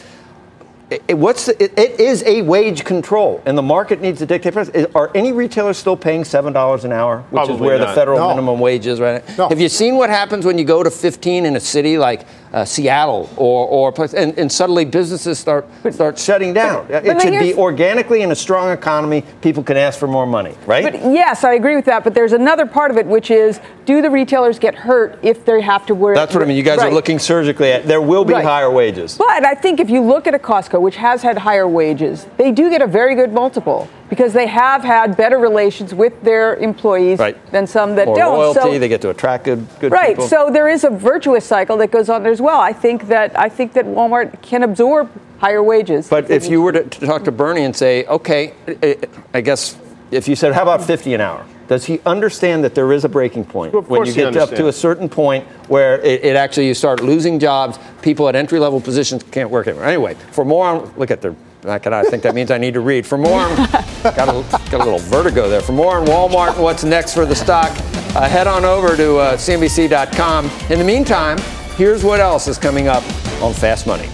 [1.09, 4.52] it, what's the, it, it is a wage control, and the market needs to dictate
[4.52, 4.70] price.
[4.94, 7.88] Are any retailers still paying seven dollars an hour, which Probably is where not.
[7.88, 8.28] the federal No.
[8.28, 9.35] minimum wage is right now?
[9.37, 9.48] No.
[9.48, 12.64] Have you seen what happens when you go to 15 in a city like uh,
[12.64, 16.86] Seattle or or a place, and, and suddenly businesses start start shutting down?
[16.88, 19.24] but it should be organically in a strong economy.
[19.40, 20.84] People can ask for more money, right?
[20.84, 22.04] But yes, I agree with that.
[22.04, 25.60] But there's another part of it, which is, do the retailers get hurt if they
[25.60, 26.14] have to wear?
[26.14, 26.56] That's what I mean.
[26.56, 26.90] You guys Right.
[26.92, 27.86] are looking surgically at.
[27.86, 28.44] There will be Right.
[28.44, 29.16] higher wages.
[29.16, 32.52] But I think if you look at a Costco, which has had higher wages, they
[32.52, 37.18] do get a very good multiple because they have had better relations with their employees
[37.18, 37.35] Right.
[37.51, 38.35] than some that More don't.
[38.37, 38.61] loyalty.
[38.61, 40.09] So, they get to attract good, good right.
[40.11, 40.29] people.
[40.29, 42.61] So there is a virtuous cycle that goes on there as well.
[42.61, 46.11] I think that I think that Walmart can absorb higher wages.
[46.11, 48.98] But if you were to, to talk to Bernie and say, okay, I-
[49.33, 49.77] I guess
[50.11, 51.46] if you said, how about 50 an hour?
[51.68, 54.68] Does he understand that there is a breaking point Of when you get up to
[54.68, 58.79] a certain point where it, it actually you start losing jobs, people at entry level
[58.79, 59.87] positions can't work anymore.
[59.87, 62.75] Anyway, for more on look at their back and I think that means I need
[62.75, 63.07] to read.
[63.07, 63.48] For more
[64.03, 65.61] got a, got a little vertigo there.
[65.61, 67.70] For more on Walmart and what's next for the stock,
[68.14, 70.51] uh, head on over to uh, CNBC.com.
[70.70, 71.38] In the meantime,
[71.77, 73.03] here's what else is coming up
[73.42, 74.09] on Fast Money.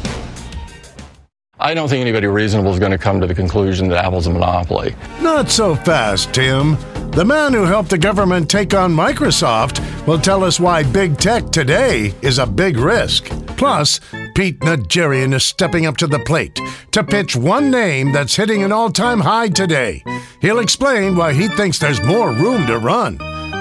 [1.60, 4.30] I don't think anybody reasonable is going to come to the conclusion that Apple's a
[4.30, 4.94] monopoly.
[5.20, 6.76] Not so fast, Tim.
[7.10, 11.50] The man who helped the government take on Microsoft will tell us why big tech
[11.50, 13.24] today is a big risk.
[13.56, 13.98] Plus,
[14.38, 16.60] Pete Najarian is stepping up to the plate
[16.92, 20.00] to pitch one name that's hitting an all time high today.
[20.40, 23.18] He'll explain why he thinks there's more room to run.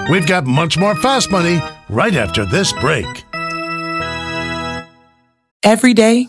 [0.08, 3.08] We've got much more fast money right after this break.
[5.64, 6.28] Every day,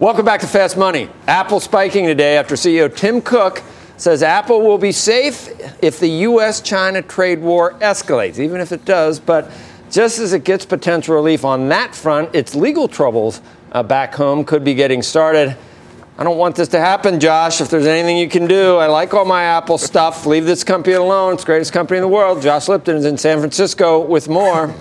[0.00, 1.10] Welcome back to Fast Money.
[1.26, 3.62] Apple spiking today after CEO Tim Cook
[3.98, 5.50] says Apple will be safe
[5.82, 6.62] if the U.S.
[6.62, 9.20] China trade war escalates, even if it does.
[9.20, 9.50] But
[9.90, 14.42] just as it gets potential relief on that front, its legal troubles uh, back home
[14.42, 15.54] could be getting started.
[16.16, 17.60] I don't want this to happen, Josh.
[17.60, 20.24] If there's anything you can do, I like all my Apple stuff.
[20.24, 21.34] Leave this company alone.
[21.34, 22.40] It's the greatest company in the world.
[22.40, 24.74] Josh Lipton is in San Francisco with more.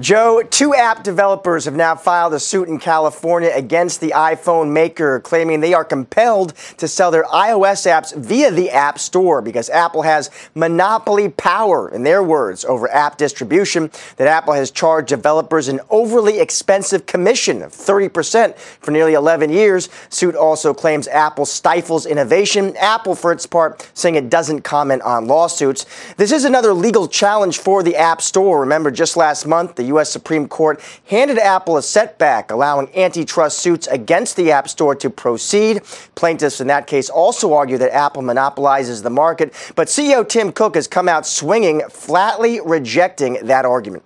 [0.00, 5.20] Joe, two app developers have now filed a suit in California against the iPhone maker,
[5.20, 10.02] claiming they are compelled to sell their iOS apps via the App Store because Apple
[10.02, 13.88] has monopoly power, in their words, over app distribution.
[14.16, 19.88] That Apple has charged developers an overly expensive commission of 30% for nearly 11 years.
[20.08, 22.76] Suit also claims Apple stifles innovation.
[22.78, 25.86] Apple, for its part, saying it doesn't comment on lawsuits.
[26.16, 28.58] This is another legal challenge for the App Store.
[28.58, 30.10] Remember, just last month, the the U.S.
[30.10, 35.82] Supreme Court handed Apple a setback, allowing antitrust suits against the App Store to proceed.
[36.14, 40.74] Plaintiffs in that case also argue that Apple monopolizes the market, but CEO Tim Cook
[40.74, 44.02] has come out swinging, flatly rejecting that argument.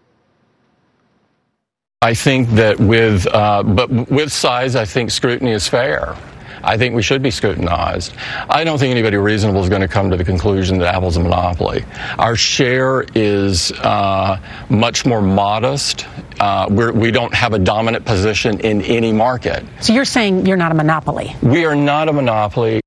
[2.03, 6.17] I think that with, uh, but with size, I think scrutiny is fair.
[6.63, 8.15] I think we should be scrutinized.
[8.49, 11.21] I don't think anybody reasonable is going to come to the conclusion that Apple's a
[11.21, 11.85] monopoly.
[12.19, 16.07] Our share is uh, much more modest.
[16.41, 19.65] Uh, we're, we do not have a dominant position in any market.
[19.81, 21.35] So you're saying you're not a monopoly?
[21.43, 22.81] We are not a monopoly.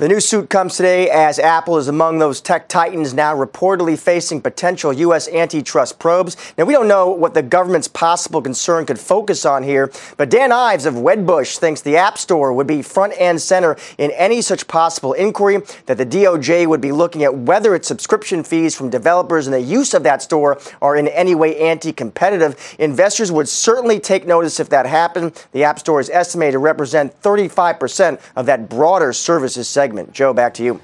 [0.00, 4.40] The new suit comes today as Apple is among those tech titans now reportedly facing
[4.40, 5.28] potential U.S.
[5.28, 6.38] antitrust probes.
[6.56, 10.52] Now, we don't know what the government's possible concern could focus on here, but Dan
[10.52, 14.66] Ives of Wedbush thinks the App Store would be front and center in any such
[14.66, 19.46] possible inquiry, that the DOJ would be looking at whether its subscription fees from developers
[19.46, 22.74] and the use of that store are in any way anti competitive.
[22.78, 25.46] Investors would certainly take notice if that happened.
[25.52, 30.12] The App Store is estimated to represent 35% of that broader services segment segment.
[30.12, 30.80] Joe, back to you.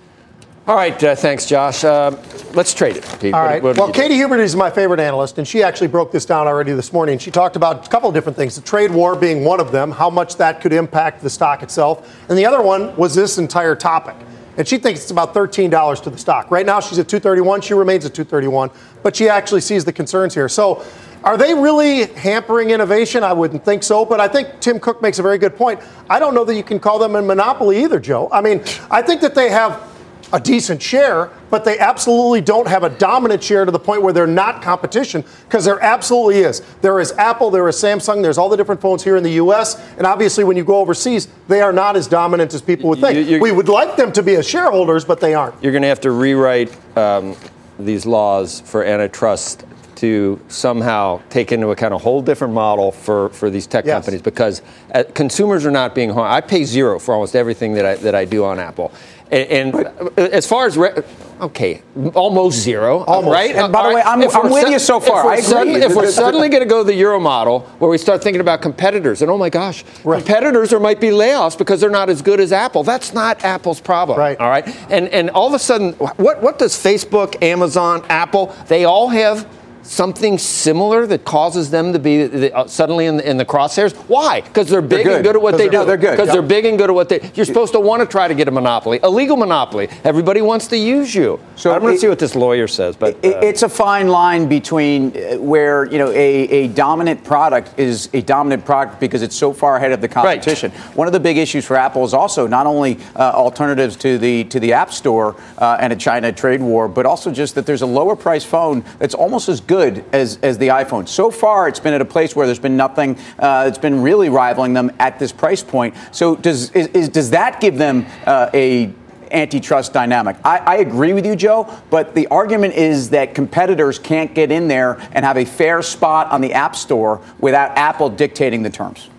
[0.66, 1.84] All right, uh, thanks, Josh.
[1.84, 2.10] Uh,
[2.54, 3.16] let's trade it.
[3.20, 3.32] Pete.
[3.32, 3.62] All right.
[3.62, 6.48] What, what well, Katy Huberty is my favorite analyst, and she actually broke this down
[6.48, 7.20] already this morning.
[7.20, 9.92] She talked about a couple of different things: the trade war being one of them,
[9.92, 13.76] how much that could impact the stock itself, and the other one was this entire
[13.76, 14.16] topic.
[14.56, 16.50] And she thinks it's about $13 to the stock.
[16.50, 17.60] Right now, she's at 231.
[17.60, 18.70] She remains at 231,
[19.02, 20.48] but she actually sees the concerns here.
[20.48, 20.82] So,
[21.26, 23.24] are they really hampering innovation?
[23.24, 25.80] I wouldn't think so, but I think Tim Cook makes a very good point.
[26.08, 28.28] I don't know that you can call them a monopoly either, Joe.
[28.30, 28.62] I mean,
[28.92, 29.92] I think that they have
[30.32, 34.12] a decent share, but they absolutely don't have a dominant share to the point where
[34.12, 36.62] they're not competition because there absolutely is.
[36.80, 39.80] There is Apple, there is Samsung, there's all the different phones here in the US,
[39.98, 43.28] and obviously when you go overseas, they are not as dominant as people would think.
[43.28, 45.60] You, we would like them to be as shareholders, but they aren't.
[45.60, 47.36] You're going to have to rewrite um,
[47.78, 49.64] these laws for antitrust
[49.96, 53.94] to somehow take into account a whole different model for, for these tech yes.
[53.94, 54.62] companies because
[54.94, 56.32] uh, consumers are not being harmed.
[56.32, 58.92] I pay zero for almost everything that I, that I do on Apple.
[59.30, 61.02] And, and as far as re-
[61.40, 61.82] okay,
[62.14, 63.32] almost zero, almost.
[63.32, 63.56] right?
[63.56, 65.34] And by the way, I'm, I'm with su- you so far.
[65.34, 68.22] If we're, suddenly, if we're suddenly going to go the euro model, where we start
[68.22, 70.18] thinking about competitors, and oh my gosh, right.
[70.18, 72.84] competitors there might be layoffs because they're not as good as Apple.
[72.84, 74.38] That's not Apple's problem, right?
[74.38, 78.54] All right, and and all of a sudden, what what does Facebook, Amazon, Apple?
[78.68, 79.48] They all have
[79.86, 83.94] something similar that causes them to be the, uh, suddenly in the, in the, crosshairs?
[84.08, 84.40] Why?
[84.40, 85.84] Because they're big they're and good at what they do.
[85.84, 86.12] they're good.
[86.12, 86.34] Because yep.
[86.34, 87.30] they're big and good at what they.
[87.34, 89.88] You're supposed to want to try to get a monopoly, a legal monopoly.
[90.04, 91.40] Everybody wants to use you.
[91.54, 94.48] So I'm going to see what this lawyer says, but uh, it's a fine line
[94.48, 99.36] between uh, where you know a, a dominant product is a dominant product because it's
[99.36, 100.72] so far ahead of the competition.
[100.72, 100.96] Right.
[100.96, 104.44] One of the big issues for Apple is also not only uh, alternatives to the
[104.44, 107.82] to the App Store uh, and a China trade war, but also just that there's
[107.82, 111.08] a lower price phone that's almost as good as, as the iPhone.
[111.08, 114.28] So far, it's been at a place where there's been nothing uh, that's been really
[114.28, 115.94] rivaling them at this price point.
[116.12, 118.92] So does is, is, does that give them uh, a
[119.32, 120.36] antitrust dynamic.
[120.44, 124.68] I, I, agree with you, Joe, but the argument is that competitors can't get in
[124.68, 129.10] there and have a fair spot on the App Store without Apple dictating the terms.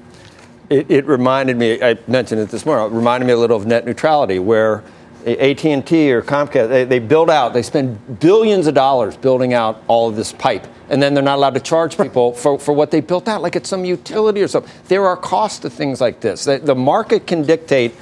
[0.69, 3.65] It, it reminded me, I mentioned it this morning, it reminded me a little of
[3.65, 4.83] net neutrality, where
[5.27, 10.07] AT&T or Comcast, they, they build out, they spend billions of dollars building out all
[10.09, 10.65] of this pipe.
[10.89, 13.55] And then they're not allowed to charge people for, for what they built out, like
[13.55, 14.71] it's some utility or something.
[14.87, 16.45] There are costs to things like this.
[16.45, 17.93] The, the market can dictate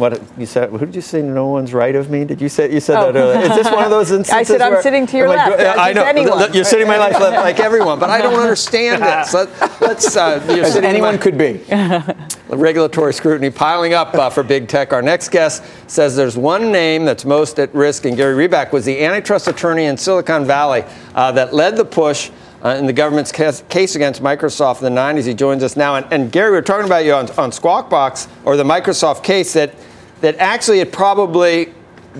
[0.00, 0.70] what you said?
[0.70, 1.22] Who did you say?
[1.22, 2.24] No one's right of me.
[2.24, 3.12] Did you say you said oh.
[3.12, 3.18] that?
[3.18, 3.50] Earlier?
[3.50, 4.32] Is this one of those instances?
[4.34, 5.60] I said I'm sitting to your left.
[5.78, 6.52] I know anyone.
[6.52, 9.34] you're sitting my left, left like everyone, but I don't understand this.
[9.34, 9.48] Let,
[9.82, 11.60] us uh, As anyone could be.
[12.48, 14.92] regulatory scrutiny piling up uh, for big tech.
[14.92, 18.84] Our next guest says there's one name that's most at risk, and Gary Reback was
[18.84, 20.84] the antitrust attorney in Silicon Valley
[21.14, 22.30] uh, that led the push.
[22.62, 25.26] Uh, in the government's case, case, against Microsoft in the 90s.
[25.26, 25.94] He joins us now.
[25.94, 29.24] And, and Gary, we are talking about you on, on Squawk Box, or the Microsoft
[29.24, 29.74] case, that
[30.20, 31.72] that actually it probably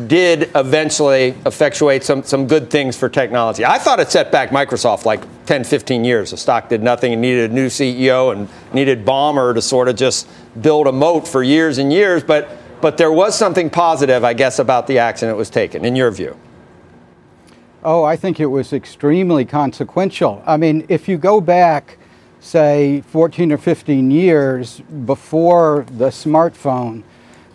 [0.07, 3.65] did eventually effectuate some, some good things for technology.
[3.65, 6.31] I thought it set back Microsoft like 10, 15 years.
[6.31, 9.97] The stock did nothing and needed a new CEO and needed Ballmer to sort of
[9.97, 10.29] just
[10.61, 12.23] build a moat for years and years.
[12.23, 15.97] But, but there was something positive, I guess, about the action that was taken, in
[15.97, 16.39] your view.
[17.83, 20.43] Oh, I think it was extremely consequential.
[20.47, 21.99] I mean, if you go back,
[22.39, 27.03] say, 14 or 15 years before the smartphone,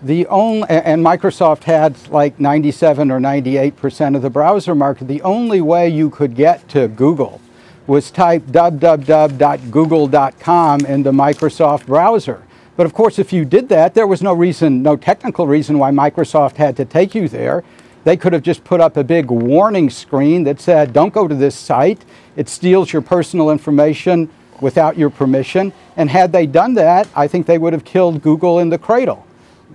[0.05, 5.07] the only and Microsoft had like 97 or 98 percent of the browser market.
[5.07, 7.41] The only way you could get to Google
[7.87, 12.43] was type www.google.com in the Microsoft browser.
[12.77, 15.89] But of course, if you did that, there was no reason, no technical reason why
[15.89, 17.63] Microsoft had to take you there.
[18.03, 21.33] They could have just put up a big warning screen that said, don't go to
[21.33, 22.05] this site.
[22.35, 24.29] It steals your personal information
[24.61, 25.73] without your permission.
[25.97, 29.24] And had they done that, I think they would have killed Google in the cradle.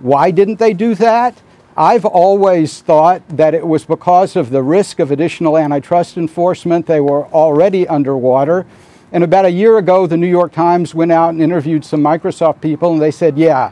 [0.01, 1.41] Why didn't they do that?
[1.77, 6.85] I've always thought that it was because of the risk of additional antitrust enforcement.
[6.85, 8.65] They were already underwater.
[9.11, 12.61] And about a year ago, the New York Times went out and interviewed some Microsoft
[12.61, 13.71] people, and they said, yeah,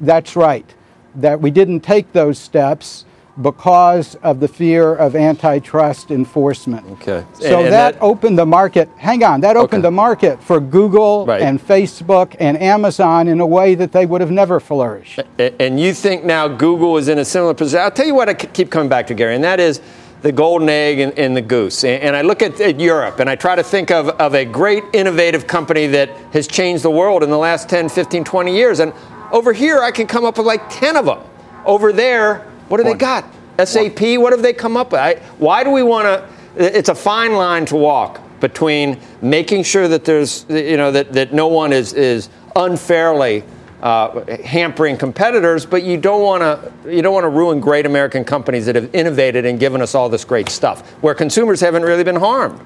[0.00, 0.74] that's right,
[1.14, 3.04] that we didn't take those steps
[3.42, 6.86] because of the fear of antitrust enforcement.
[6.92, 7.24] Okay.
[7.34, 8.88] So And- and that, that- opened the market.
[8.96, 11.40] Hang on, that opened the market for Google Right.
[11.42, 15.20] and Facebook and Amazon in a way that they would have never flourished.
[15.58, 17.80] And you think now Google is in a similar position?
[17.80, 19.80] I'll tell you what I keep coming back to, Gary, and that is
[20.22, 21.82] the golden egg and, and the goose.
[21.82, 24.44] And, and I look at, at Europe and I try to think of, of a
[24.44, 28.80] great innovative company that has changed the world in the last 10, 15, 20 years.
[28.80, 28.92] And
[29.32, 31.20] over here, I can come up with like 10 of them.
[31.64, 33.24] Over there, what do they got?
[33.62, 35.00] SAP, what have they come up with?
[35.00, 36.76] I, why do we want to?
[36.76, 41.32] It's a fine line to walk between making sure that there's, you know, that, that
[41.32, 43.44] no one is, is unfairly
[43.82, 48.24] uh, hampering competitors, but you don't want to you don't want to ruin great American
[48.24, 52.04] companies that have innovated and given us all this great stuff, where consumers haven't really
[52.04, 52.60] been harmed.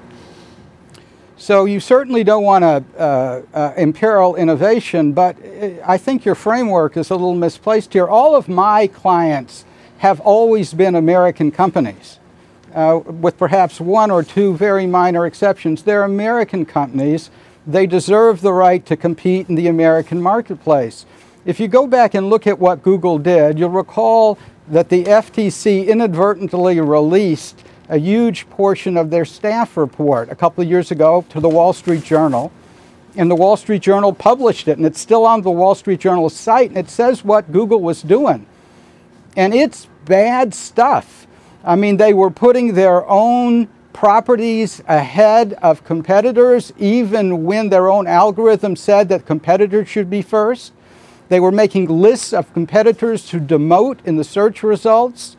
[1.37, 6.35] So you certainly don't want to uh, uh, imperil innovation, but uh, I think your
[6.35, 8.07] framework is a little misplaced here.
[8.07, 9.65] All of my clients
[9.99, 12.19] have always been American companies,
[12.73, 15.83] uh, with perhaps one or two very minor exceptions.
[15.83, 17.29] They're American companies.
[17.65, 21.05] They deserve the right to compete in the American marketplace.
[21.45, 25.87] If you go back and look at what Google did, you'll recall that the FTC
[25.87, 31.39] inadvertently released a huge portion of their staff report a couple of years ago to
[31.39, 32.51] the Wall Street Journal.
[33.15, 36.29] And the Wall Street Journal published it, and it's still on the Wall Street Journal
[36.29, 38.45] site, and it says what Google was doing.
[39.35, 41.27] And it's bad stuff.
[41.63, 48.07] I mean, they were putting their own properties ahead of competitors, even when their own
[48.07, 50.73] algorithm said that competitors should be first.
[51.29, 55.37] They were making lists of competitors to demote in the search results,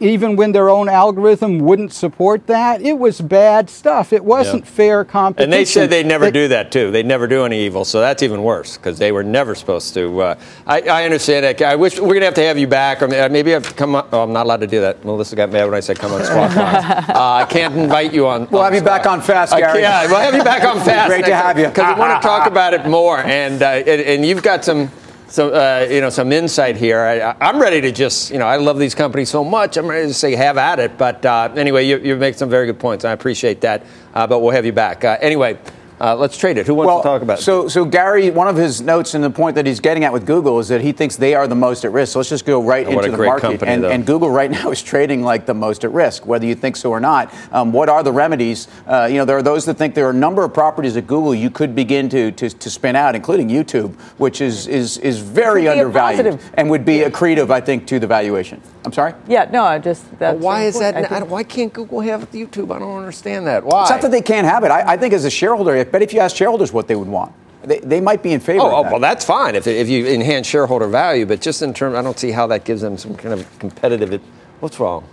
[0.00, 2.82] even when their own algorithm wouldn't support that.
[2.82, 4.12] It was bad stuff.
[4.12, 4.70] It wasn't Yeah.
[4.70, 5.44] fair competition.
[5.44, 6.90] And they said they'd never They- do that too.
[6.90, 10.20] They'd never do any evil, so that's even worse because they were never supposed to.
[10.20, 10.34] Uh,
[10.66, 11.60] I, I understand that.
[11.62, 13.94] I wish we're gonna have to have you back, or maybe I have to come
[13.94, 14.06] on.
[14.12, 15.04] Oh, I'm not allowed to do that.
[15.04, 16.84] Melissa got mad when I said come on Squawk Box.
[17.10, 18.48] uh, I can't invite you on.
[18.50, 19.80] We'll have you back on fast, Gary.
[19.80, 21.08] Yeah, we'll have you back on fast.
[21.08, 21.66] Great to have you.
[21.68, 24.90] because we want to talk about it more, and uh, and, and you've got some.
[25.28, 27.00] Some uh, you know, some insight here.
[27.00, 29.76] I, I'm ready to just, you know, I love these companies so much.
[29.76, 30.96] I'm ready to say have at it.
[30.96, 33.04] But uh, anyway, you, you make some very good points.
[33.04, 33.84] I appreciate that.
[34.14, 35.04] Uh, but we'll have you back.
[35.04, 35.58] Uh, anyway,
[36.00, 36.66] uh, let's trade it.
[36.66, 37.42] Who wants well, to talk about it?
[37.42, 40.26] So, so Gary, one of his notes and the point that he's getting at with
[40.26, 42.12] Google is that he thinks they are the most at risk.
[42.12, 43.42] So let's just go right Oh, what into a the great market.
[43.42, 43.90] company, and, though.
[43.90, 46.90] and Google right now is trading like the most at risk, whether you think so
[46.90, 47.32] or not.
[47.52, 48.68] Um, what are the remedies?
[48.86, 51.06] Uh, you know, there are those that think there are a number of properties at
[51.06, 55.18] Google you could begin to, to, to spin out, including YouTube, which is is is
[55.20, 58.60] very Could be a undervalued and would be accretive, I think, to the valuation.
[58.84, 59.14] I'm sorry.
[59.26, 60.94] Yeah, no, I just that's why is that?
[60.94, 62.74] I I think- don't- why can't Google have YouTube?
[62.74, 63.64] I don't understand that.
[63.64, 63.82] Why?
[63.82, 64.70] It's not that they can't have it.
[64.70, 67.08] I, I think as a shareholder, I bet if you ask shareholders what they would
[67.08, 68.92] want, they, they might be in favor Oh, of oh, that.
[68.92, 72.18] well, that's fine if, if you enhance shareholder value, but just in terms, I don't
[72.18, 74.20] see how that gives them some kind of competitive.
[74.60, 75.04] What's wrong?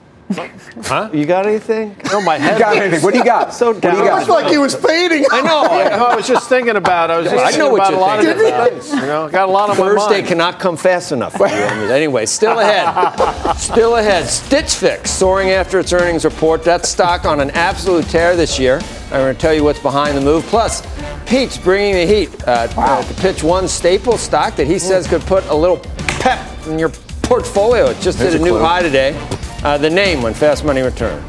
[0.84, 1.10] Huh?
[1.14, 1.96] You got anything?
[2.12, 2.54] No, my head.
[2.54, 3.02] You got anything?
[3.04, 3.54] What do you got?
[3.54, 3.98] So What you down.
[4.06, 4.16] got?
[4.20, 5.26] Looks like he was fading.
[5.32, 5.62] I know.
[5.62, 5.82] I,
[6.12, 7.12] I was just thinking about.
[7.12, 8.94] I was just I thinking know what about you're a lot thinking of different things.
[9.02, 10.28] You know, got a lot on my Thursday mind.
[10.28, 11.54] cannot come fast enough for you.
[11.56, 13.58] anyway, still ahead.
[13.58, 14.28] still ahead.
[14.28, 16.64] Stitch Fix soaring after its earnings report.
[16.64, 18.80] That stock on an absolute tear this year.
[19.06, 20.44] I'm going to tell you what's behind the move.
[20.46, 20.82] Plus,
[21.28, 25.22] Pete's bringing the heat uh, uh, to pitch one staple stock that he says could
[25.22, 25.78] put a little
[26.20, 26.90] pep in your
[27.34, 27.88] portfolio.
[27.88, 29.16] It just There's hit a a new high today.
[29.64, 31.24] Uh, the name when Fast Money returns.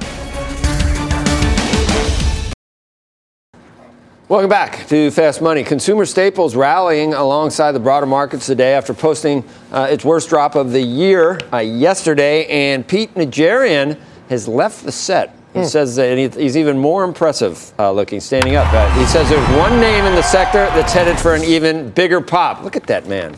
[4.28, 5.64] Welcome back to Fast Money.
[5.64, 10.72] Consumer staples rallying alongside the broader markets today after posting uh, its worst drop of
[10.72, 12.44] the year uh, yesterday.
[12.48, 15.34] And Pete Najarian has left the set.
[15.54, 15.64] He Hmm.
[15.64, 18.70] says that he's even more impressive uh, looking standing up.
[18.74, 22.20] Uh, he says there's one name in the sector that's headed for an even bigger
[22.20, 22.62] pop.
[22.62, 23.34] Look at that man.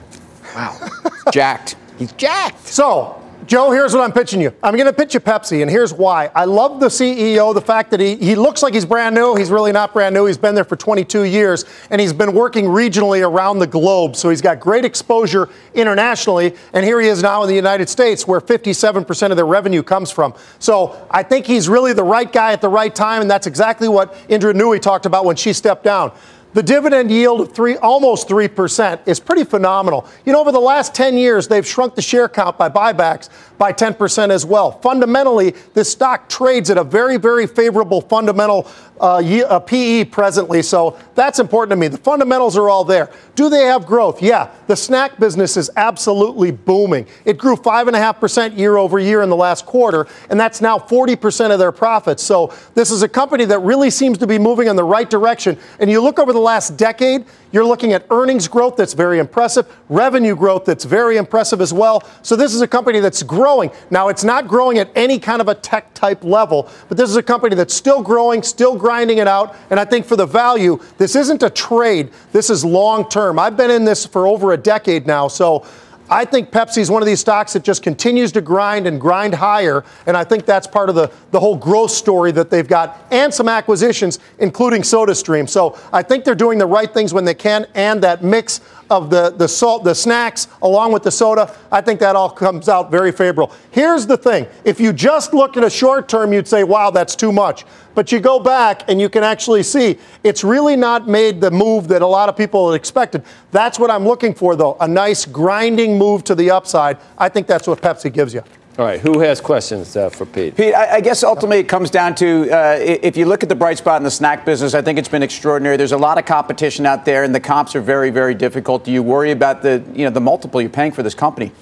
[0.56, 0.76] Wow.
[1.32, 1.76] jacked.
[1.98, 2.66] He's jacked.
[2.66, 4.52] So, Joe, here's what I'm pitching you.
[4.60, 6.32] I'm going to pitch you Pepsi, and here's why.
[6.34, 9.36] I love the CEO, the fact that he, he looks like he's brand new.
[9.36, 10.26] He's really not brand new.
[10.26, 14.16] He's been there for 22 years, and he's been working regionally around the globe.
[14.16, 16.56] So he's got great exposure internationally.
[16.72, 20.10] And here he is now in the United States, where 57% of their revenue comes
[20.10, 20.34] from.
[20.58, 23.86] So I think he's really the right guy at the right time, and that's exactly
[23.86, 26.10] what Indra Nooyi talked about when she stepped down.
[26.56, 30.06] The dividend yield of three, almost 3% is pretty phenomenal.
[30.24, 33.28] You know, over the last 10 years, they've shrunk the share count by buybacks
[33.58, 34.72] by 10% as well.
[34.80, 38.68] Fundamentally, this stock trades at a very, very favorable fundamental
[39.00, 40.62] uh, ye- uh, PE presently.
[40.62, 41.88] So that's important to me.
[41.88, 43.10] The fundamentals are all there.
[43.34, 44.22] Do they have growth?
[44.22, 44.50] Yeah.
[44.66, 47.06] The snack business is absolutely booming.
[47.24, 51.58] It grew 5.5% year over year in the last quarter, and that's now 40% of
[51.58, 52.22] their profits.
[52.22, 55.58] So this is a company that really seems to be moving in the right direction.
[55.78, 59.66] And you look over the last decade, you're looking at earnings growth that's very impressive,
[59.88, 62.02] revenue growth that's very impressive as well.
[62.22, 63.70] So this is a company that's growing.
[63.90, 67.16] Now, it's not growing at any kind of a tech type level, but this is
[67.16, 69.56] a company that's still growing, still grinding it out.
[69.70, 72.10] And I think for the value, this isn't a trade.
[72.32, 73.38] This is long term.
[73.38, 75.28] I've been in this for over a decade now.
[75.28, 75.64] So
[76.08, 79.34] I think Pepsi is one of these stocks that just continues to grind and grind
[79.34, 79.84] higher.
[80.06, 83.32] And I think that's part of the, the whole growth story that they've got and
[83.32, 85.48] some acquisitions, including SodaStream.
[85.48, 87.66] So I think they're doing the right things when they can.
[87.74, 92.00] And that mix of the, the salt, the snacks along with the soda, I think
[92.00, 93.52] that all comes out very favorable.
[93.70, 94.46] Here's the thing.
[94.64, 97.64] If you just look at a short term, you'd say, wow, that's too much.
[97.94, 101.88] But you go back and you can actually see it's really not made the move
[101.88, 103.24] that a lot of people had expected.
[103.52, 106.98] That's what I'm looking for, though a nice grinding move to the upside.
[107.16, 108.42] I think that's what Pepsi gives you.
[108.78, 110.54] All right, who has questions uh, for Pete?
[110.54, 113.54] Pete, I, I guess ultimately it comes down to uh, if you look at the
[113.54, 115.78] bright spot in the snack business, I think it's been extraordinary.
[115.78, 118.84] There's a lot of competition out there, and the comps are very, very difficult.
[118.84, 121.52] Do you worry about the you know the multiple you're paying for this company?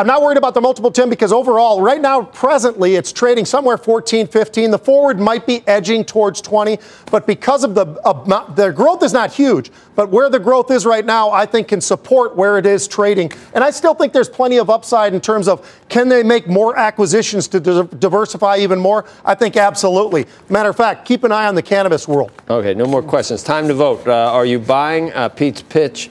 [0.00, 3.76] I'm not worried about the multiple, Tim, because overall, right now, presently, it's trading somewhere
[3.76, 4.70] 14, 15.
[4.70, 6.78] The forward might be edging towards 20,
[7.10, 9.70] but because of the amount, the growth is not huge.
[9.96, 13.30] But where the growth is right now, I think can support where it is trading.
[13.52, 16.78] And I still think there's plenty of upside in terms of can they make more
[16.78, 19.04] acquisitions to di- diversify even more?
[19.22, 20.24] I think absolutely.
[20.48, 22.32] Matter of fact, keep an eye on the cannabis world.
[22.48, 23.42] Okay, no more questions.
[23.42, 24.08] Time to vote.
[24.08, 26.08] Uh, are you buying uh, Pete's pitch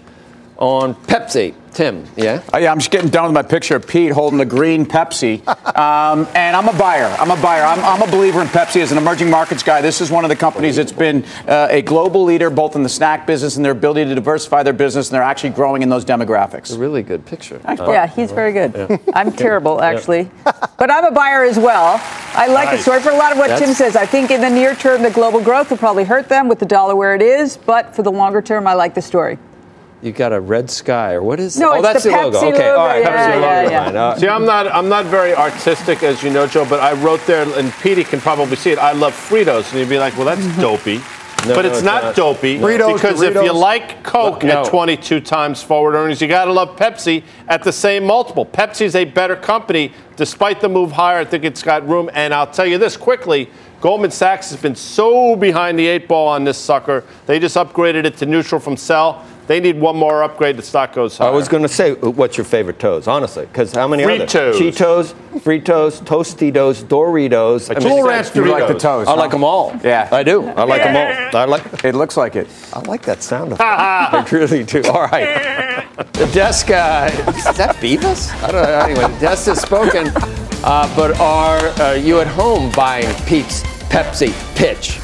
[0.60, 1.56] on Pepsi?
[1.72, 2.44] Tim, yeah?
[2.52, 5.42] Oh, yeah, I'm just getting done with my picture of Pete holding the green Pepsi.
[5.80, 7.06] Um, and I'm a buyer.
[7.20, 7.64] I'm a buyer.
[7.64, 9.80] I'm, I'm a believer in Pepsi as an emerging markets guy.
[9.80, 12.90] This is one of the companies that's been uh, a global leader both in the
[12.90, 16.04] snack business and their ability to diversify their business, and they're actually growing in those
[16.04, 16.76] demographics.
[16.76, 17.60] A really good picture.
[17.60, 19.00] Thanks, Yeah, he's very good.
[19.14, 20.30] I'm terrible, actually.
[20.44, 22.02] but I'm a buyer as well.
[22.34, 23.96] I like the story for a lot of what Tim says.
[23.96, 26.66] I think in the near term, the global growth will probably hurt them with the
[26.66, 27.56] dollar where it is.
[27.56, 29.38] But for the longer term, I like the story.
[30.02, 32.40] You got a red sky, or what is No, Oh, that's the the, logo.
[32.40, 32.88] Pepsi Okay, all logo.
[32.88, 33.02] right.
[33.04, 33.86] Yeah, Pepsi yeah, logo yeah.
[33.86, 33.96] line.
[33.98, 36.66] Uh, See, I'm not I'm not very artistic, as you know, Joe.
[36.70, 38.80] But I wrote there, and Petey can probably see it.
[38.80, 41.00] I love Fritos, and you'd be like, "Well, that's dopey,"
[41.48, 42.16] No, but no, it's, it's not, not.
[42.16, 44.62] dopey Fritos, because if you like Coke No.
[44.62, 48.46] at 22 times forward earnings, you got to love Pepsi at the same multiple.
[48.46, 51.20] Pepsi's a better company, despite the move higher.
[51.20, 53.50] I think it's got room, and I'll tell you this quickly.
[53.82, 57.04] Goldman Sachs has been so behind the eight ball on this sucker.
[57.26, 59.26] They just upgraded it to neutral from sell.
[59.50, 60.58] They need one more upgrade.
[60.58, 61.30] The stock goes higher.
[61.30, 63.48] I was going to say, uh, what's your favorite toes, honestly?
[63.48, 64.22] Because how many Fritos.
[64.22, 64.54] are there?
[64.54, 67.72] Cheetos, Fritos, Tostitos, Doritos.
[67.72, 69.08] I just mean, said You like the toes?
[69.08, 69.18] I huh?
[69.18, 69.76] like them all.
[69.84, 70.08] Yeah.
[70.12, 70.46] I do.
[70.50, 71.42] I like them all.
[71.42, 71.84] I like.
[71.84, 72.48] It looks like it.
[72.74, 73.64] I like that sound effect.
[73.64, 74.84] I really do.
[74.84, 75.88] All right.
[76.14, 76.70] The desk.
[76.70, 78.32] Uh, is that Beavis?
[78.44, 78.80] I don't know.
[78.80, 80.12] Anyway, the desk has spoken.
[80.64, 85.00] Uh, but are uh, you at home buying Pete's Pepsi pitch?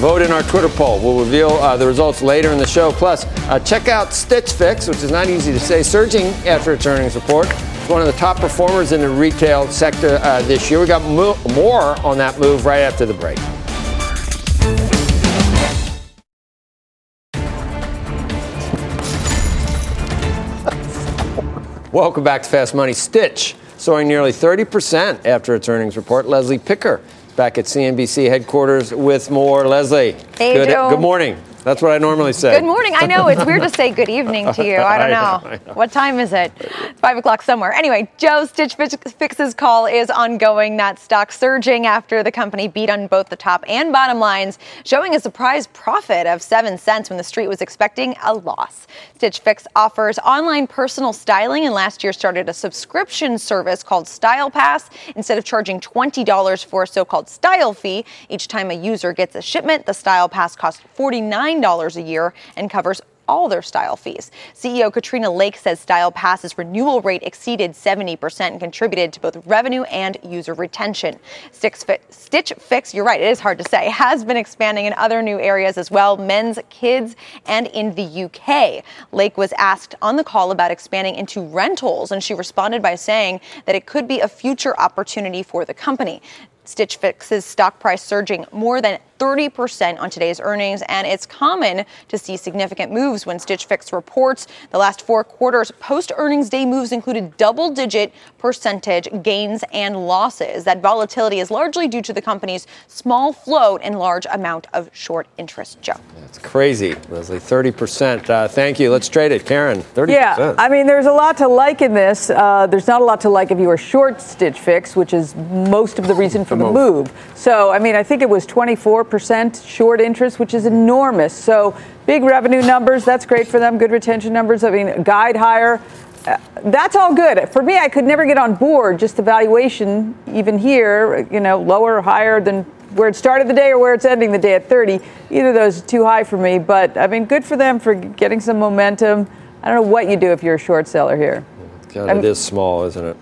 [0.00, 0.98] Vote in our Twitter poll.
[0.98, 2.90] We'll reveal uh, the results later in the show.
[2.90, 6.86] Plus, uh, check out Stitch Fix, which is not easy to say, surging after its
[6.86, 7.46] earnings report.
[7.50, 10.80] It's one of the top performers in the retail sector uh, this year.
[10.80, 13.36] We got mo- more on that move right after the break.
[21.92, 22.94] Welcome back to Fast Money.
[22.94, 26.26] Stitch soaring nearly 30% after its earnings report.
[26.26, 27.02] Leslie Picker
[27.40, 29.66] back at CNBC headquarters with more.
[29.66, 30.90] Leslie, Hey, good, Joe.
[30.90, 31.38] good morning.
[31.62, 32.58] That's what I normally say.
[32.58, 32.94] Good morning.
[32.96, 34.76] I know it's weird to say good evening to you.
[34.78, 35.16] I don't know.
[35.16, 35.74] I know, I know.
[35.74, 36.52] What time is it?
[36.96, 37.72] Five o'clock somewhere.
[37.72, 40.78] Anyway, Joe Stitch Fix's call is ongoing.
[40.78, 45.14] That stock surging after the company beat on both the top and bottom lines, showing
[45.14, 48.86] a surprise profit of seven cents when the street was expecting a loss.
[49.16, 54.50] Stitch Fix offers online personal styling and last year started a subscription service called Style
[54.50, 54.88] Pass.
[55.14, 59.42] Instead of charging $20 for a so-called style fee, each time a user gets a
[59.42, 64.32] shipment, the Style Pass costs $49 a year and covers all their style fees.
[64.54, 69.82] CEO Katrina Lake says Style Pass's renewal rate exceeded 70% and contributed to both revenue
[69.84, 71.16] and user retention.
[71.52, 75.38] Stitch Fix, you're right, it is hard to say, has been expanding in other new
[75.38, 77.14] areas as well men's, kids,
[77.46, 78.84] and in the UK.
[79.12, 83.40] Lake was asked on the call about expanding into rentals, and she responded by saying
[83.66, 86.20] that it could be a future opportunity for the company.
[86.64, 92.16] Stitch Fix's stock price surging more than 30% on today's earnings, and it's common to
[92.16, 94.46] see significant moves when Stitch Fix reports.
[94.70, 100.64] The last four quarters post earnings day moves included double digit percentage gains and losses.
[100.64, 105.26] That volatility is largely due to the company's small float and large amount of short
[105.36, 105.82] interest.
[105.82, 106.00] Joe.
[106.24, 107.38] It's crazy, Leslie.
[107.38, 108.30] 30%.
[108.30, 108.90] Uh, thank you.
[108.90, 109.44] Let's trade it.
[109.44, 110.08] Karen, 30%.
[110.08, 112.30] Yeah, I mean, there's a lot to like in this.
[112.30, 115.34] Uh, there's not a lot to like if you are short Stitch Fix, which is
[115.36, 117.12] most of the reason for the move.
[117.34, 121.32] So, I mean, I think it was 24% short interest, which is enormous.
[121.32, 123.78] So, big revenue numbers, that's great for them.
[123.78, 124.64] Good retention numbers.
[124.64, 125.80] I mean, guide higher.
[126.26, 127.48] Uh, that's all good.
[127.48, 131.60] For me, I could never get on board just the valuation, even here, you know,
[131.60, 134.54] lower or higher than where it started the day or where it's ending the day
[134.54, 135.00] at 30.
[135.30, 137.94] Either of those are too high for me, but I mean, good for them for
[137.94, 139.28] getting some momentum.
[139.62, 141.44] I don't know what you do if you're a short seller here.
[141.92, 143.16] God, it is small, isn't it?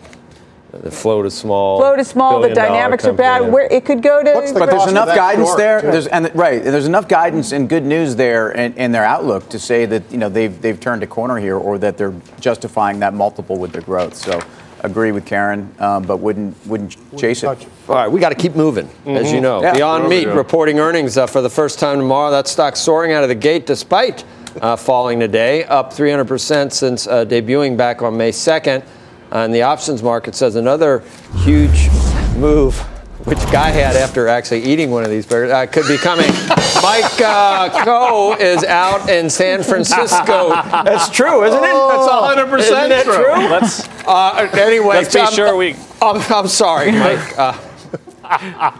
[0.70, 1.78] The float is small.
[1.78, 2.40] Float is small.
[2.40, 3.50] The dynamics are bad.
[3.50, 4.52] Where it could go to.
[4.52, 5.80] but there's enough guidance there.
[5.80, 6.62] There's and right.
[6.62, 10.18] There's enough guidance and good news there in, in their outlook to say that you
[10.18, 13.80] know they've they've turned a corner here, or that they're justifying that multiple with their
[13.80, 14.14] growth.
[14.14, 14.42] So,
[14.80, 17.46] agree with Karen, um, but wouldn't wouldn't chase it.
[17.46, 17.56] All
[17.88, 19.62] right, we got to keep moving, as you know.
[19.62, 19.72] Yeah.
[19.72, 20.32] Beyond Meat do.
[20.32, 22.30] reporting earnings uh, for the first time tomorrow.
[22.30, 24.22] That stock soaring out of the gate despite
[24.60, 28.84] uh, falling today, up 300% since uh, debuting back on May 2nd.
[29.30, 31.02] And the options market says another
[31.44, 31.88] huge
[32.36, 32.78] move,
[33.26, 36.26] which Guy had after actually eating one of these burgers, uh, could be coming.
[36.82, 40.50] Mike uh, Khouw is out in San Francisco.
[40.50, 41.62] That's true, isn't it?
[41.62, 42.08] That's
[42.52, 43.14] 100% Isn't it true.
[43.14, 43.48] true?
[43.48, 47.38] Let's- uh, anyway, Let's be I'm- sure we- I'm, I'm sorry, Mike.
[47.38, 47.58] Uh,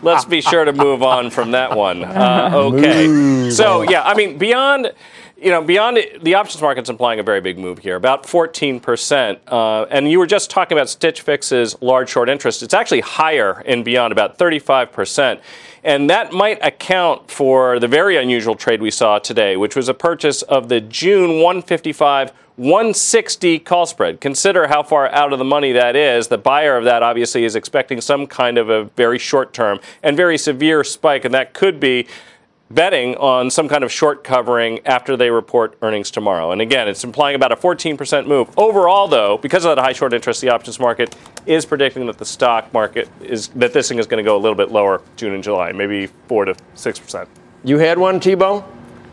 [0.03, 2.05] Let's be sure to move on from that one.
[2.05, 3.07] Uh, okay.
[3.09, 4.93] Move So yeah, I mean beyond.
[5.41, 9.39] You know, beyond it, the options market's implying a very big move here, about 14%.
[9.47, 12.61] Uh, and you were just talking about Stitch Fix's large short interest.
[12.61, 15.41] It's actually higher in beyond, about 35%.
[15.85, 19.95] And that might account for the very unusual trade we saw today, which was a
[19.95, 24.21] purchase of the June 155 160 call spread.
[24.21, 26.27] Consider how far out of the money that is.
[26.27, 30.17] The buyer of that obviously is expecting some kind of a very short term and
[30.17, 32.09] very severe spike, and that could be
[32.71, 36.53] betting on some kind of short covering after they report earnings tomorrow.
[36.53, 38.49] And again, it's implying about a 14% move.
[38.59, 41.17] Overall, though, because of that high short interest, the options market
[41.47, 44.41] is predicting that the stock market is that this thing is going to go a
[44.41, 47.27] little bit lower June and July, maybe 4 to 6%.
[47.65, 48.63] You had one, T-Bone?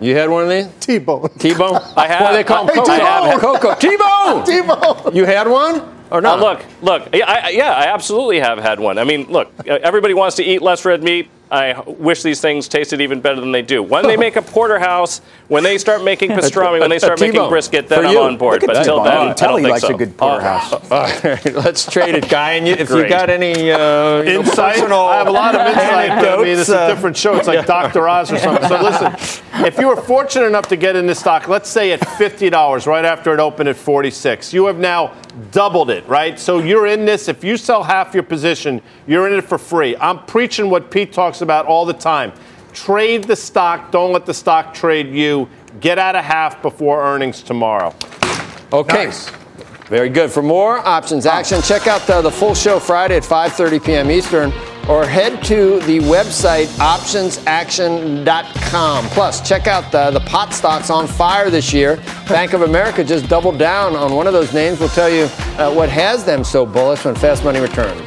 [0.01, 0.67] You had one of these?
[0.81, 1.29] T-Bone.
[1.39, 1.75] T-Bone?
[1.95, 2.21] I have.
[2.21, 2.83] What do they call Hey, them?
[2.83, 2.99] T-Bone!
[2.99, 3.75] I Coco.
[3.75, 4.45] T-Bone!
[5.05, 5.15] T-Bone!
[5.15, 5.93] You had one?
[6.11, 6.39] Or not?
[6.39, 7.15] Uh, look, look.
[7.15, 8.97] Yeah I, yeah, I absolutely have had one.
[8.97, 11.29] I mean, look, uh, everybody wants to eat less red meat.
[11.51, 13.83] I wish these things tasted even better than they do.
[13.83, 17.87] When they make a porterhouse, when they start making pastrami, when they start making brisket,
[17.87, 18.19] then For I'm you.
[18.21, 18.61] on board.
[18.63, 18.85] Look But that.
[18.85, 19.93] then, I I can tell don't he think likes so.
[19.93, 20.73] a good porterhouse.
[20.91, 22.53] All right, let's trade it, Guy.
[22.53, 23.09] And you, if you Great.
[23.09, 24.75] got any uh, you know, Insight.
[24.75, 26.11] personal I have a lot of insight.
[26.11, 27.35] I mean, it's anecdotes, a uh, different show.
[27.35, 27.65] It's like yeah.
[27.65, 28.07] Dr.
[28.09, 28.67] Oz or something.
[28.67, 32.05] So listen, if you were fortunate enough to get in this stock, let's say at
[32.17, 35.13] fifty dollars, right after it opened at forty-six, you have now
[35.51, 36.39] doubled it, right?
[36.39, 37.27] So you're in this.
[37.27, 39.95] If you sell half your position, you're in it for free.
[39.97, 42.31] I'm preaching what Pete talks about all the time.
[42.73, 43.91] Trade the stock.
[43.91, 45.49] Don't let the stock trade you.
[45.79, 47.93] Get out of half before earnings tomorrow.
[48.71, 49.11] Okay.
[49.87, 50.31] Very good.
[50.31, 54.09] For more options action, check out the, the full show Friday at 5:30 p.m.
[54.09, 54.51] Eastern,
[54.87, 59.05] or head to the website optionsaction.com.
[59.05, 61.97] Plus, check out the, the pot stocks on fire this year.
[62.27, 64.79] Bank of America just doubled down on one of those names.
[64.79, 65.23] We'll tell you
[65.57, 68.01] uh, what has them so bullish when Fast Money returns.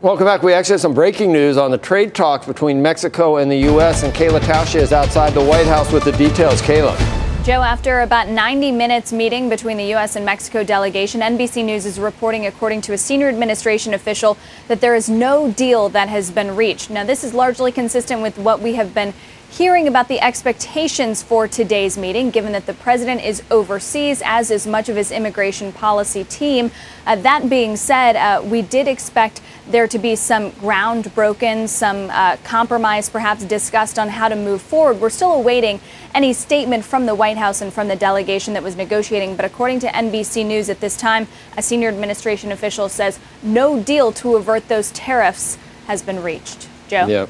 [0.00, 0.44] Welcome back.
[0.44, 4.04] We actually have some breaking news on the trade talks between Mexico and the U.S.
[4.04, 6.62] And Kayla Tausche is outside the White House with the details.
[6.62, 7.17] Kayla.
[7.48, 10.16] Joe, after about 90 minutes meeting between the U.S.
[10.16, 14.36] and Mexico delegation, NBC News is reporting, according to a senior administration official,
[14.66, 16.90] that there is no deal that has been reached.
[16.90, 19.14] Now, this is largely consistent with what we have been
[19.50, 24.66] hearing about the expectations for today's meeting, given that the president is overseas, as is
[24.66, 26.70] much of his immigration policy team.
[27.06, 29.40] Uh, that being said, uh, we did expect
[29.70, 34.60] there to be some ground broken, some uh, compromise perhaps discussed on how to move
[34.60, 35.00] forward.
[35.00, 35.80] We're still awaiting
[36.14, 39.36] any statement from the White House and from the delegation that was negotiating.
[39.36, 44.12] But according to NBC News at this time, a senior administration official says no deal
[44.12, 46.68] to avert those tariffs has been reached.
[46.88, 47.06] Joe?
[47.06, 47.28] Yep.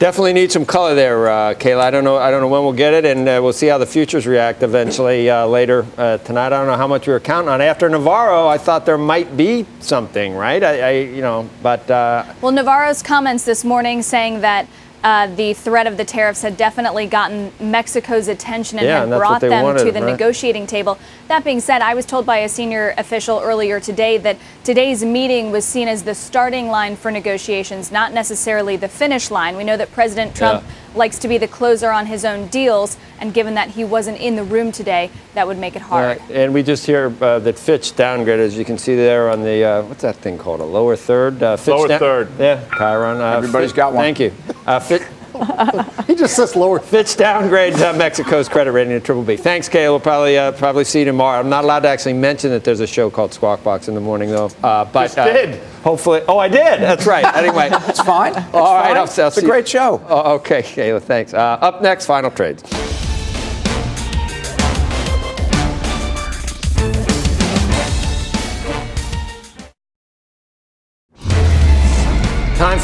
[0.00, 1.80] Definitely need some color there, uh, Kayla.
[1.80, 2.16] I don't know.
[2.16, 4.64] I don't know when we'll get it, and uh, we'll see how the futures react
[4.64, 6.48] eventually uh, later uh, tonight.
[6.48, 7.60] I don't know how much we were counting on.
[7.60, 10.62] After Navarro, I thought there might be something, right?
[10.62, 14.66] I, I you know, but uh, well, Navarro's comments this morning saying that
[15.04, 19.18] uh, the threat of the tariffs had definitely gotten Mexico's attention and Yeah, had and
[19.18, 20.10] brought them wanted, to the right?
[20.12, 20.98] negotiating table.
[21.28, 25.50] That being said, I was told by a senior official earlier today that today's meeting
[25.52, 29.56] was seen as the starting line for negotiations, not necessarily the finish line.
[29.56, 30.70] We know that President Trump Yeah.
[30.94, 34.36] Likes to be the closer on his own deals, and given that he wasn't in
[34.36, 36.18] the room today, that would make it hard.
[36.18, 39.42] Uh, and we just hear uh, that Fitch downgraded, as you can see there on
[39.42, 40.60] the uh, what's that thing called?
[40.60, 41.42] A lower third.
[41.42, 42.28] Uh, Fitch Lower down- third.
[42.38, 43.20] Yeah, Chiron.
[43.20, 44.02] Uh, Everybody's Fitch- got one.
[44.04, 44.32] Thank you.
[44.66, 45.02] Uh, Fitch,
[46.06, 46.78] he just says lower.
[46.78, 49.36] Fitch downgrades uh, Mexico's credit rating to triple B.
[49.36, 49.88] Thanks, Kay.
[49.88, 51.40] We'll probably uh, probably see you tomorrow.
[51.40, 54.00] I'm not allowed to actually mention that there's a show called Squawk Box in the
[54.00, 54.46] morning, though.
[54.62, 55.60] Uh, but Just uh, did.
[55.82, 56.22] Hopefully.
[56.28, 56.80] Oh, I did.
[56.80, 57.24] That's right.
[57.36, 58.32] Anyway, It's fine.
[58.36, 58.90] It's All right, fine.
[58.92, 60.00] I'll- I'll it's a see- great show.
[60.08, 61.34] Oh, okay, Kayla, thanks.
[61.34, 62.62] Uh, up next, final trades.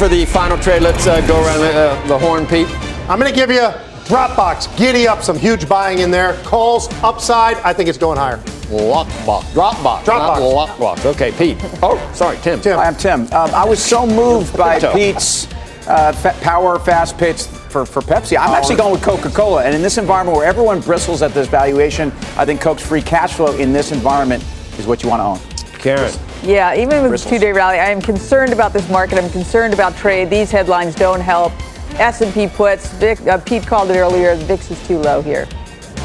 [0.01, 0.81] For the final trade.
[0.81, 2.67] Let's uh, go around the, uh, the horn, Pete.
[3.07, 3.67] I'm going to give you
[4.09, 4.75] Dropbox.
[4.75, 6.33] Giddy up, some huge buying in there.
[6.41, 7.57] Calls upside.
[7.57, 8.37] I think it's going higher.
[8.71, 9.43] Lockbox.
[9.53, 10.01] Dropbox.
[10.01, 10.07] Dropbox.
[10.07, 11.05] Not lockbox.
[11.05, 11.57] Okay, Pete.
[11.83, 12.59] Oh, sorry, Tim.
[12.61, 12.79] Tim.
[12.79, 13.21] Hi, I'm Tim.
[13.31, 15.45] Um, I was so moved by Pete's
[15.87, 18.39] uh, fa- power fast pitch for, for Pepsi.
[18.39, 19.63] I'm actually going with Coca Cola.
[19.63, 23.35] And in this environment where everyone bristles at this valuation, I think Coke's free cash
[23.35, 24.43] flow in this environment
[24.79, 25.79] is what you want to own.
[25.79, 26.11] Karen.
[26.43, 29.19] Yeah, even with the two-day rally, I am concerned about this market.
[29.19, 30.29] I'm concerned about trade.
[30.29, 31.53] These headlines don't help.
[31.99, 32.91] S&P puts.
[32.93, 34.35] VIX, uh, Pete called it earlier.
[34.35, 35.47] The VIX is too low here.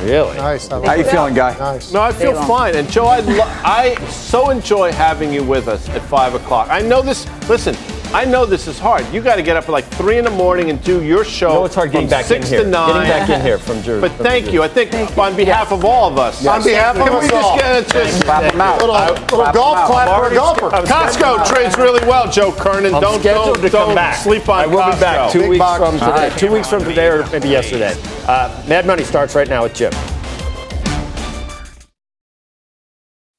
[0.03, 0.37] Really?
[0.37, 0.71] Nice.
[0.71, 1.57] I like How you feeling, guy?
[1.59, 1.91] Nice.
[1.91, 2.75] No, I feel fine.
[2.75, 6.69] And Joe, I, lo- I so enjoy having you with us at five o'clock.
[6.71, 7.27] I know this.
[7.49, 7.75] Listen,
[8.15, 9.05] I know this is hard.
[9.13, 11.53] You got to get up at like three in the morning and do your show.
[11.53, 12.65] No, it's hard getting from back six in here.
[12.65, 13.07] to nine.
[13.07, 14.01] Getting back in here from Jersey.
[14.09, 14.63] But thank you.
[14.63, 16.45] I think on behalf of all of us.
[16.47, 17.09] On behalf of all.
[17.09, 17.59] Can us we all.
[17.59, 18.81] just get just Clap them out.
[18.81, 18.95] Little,
[19.37, 20.71] little golf clap for a golfer.
[20.87, 22.95] Costco trades really well, Joe Kernen.
[22.95, 24.17] I'm don't scheduled don't, to come don't back.
[24.17, 24.95] sleep on I will Costco.
[24.95, 25.79] be back two Big weeks box.
[25.85, 26.07] from today.
[26.07, 26.39] All right.
[26.39, 27.95] Two weeks from today, or maybe yesterday.
[28.27, 29.93] Uh, Mad Money starts right now with Jim.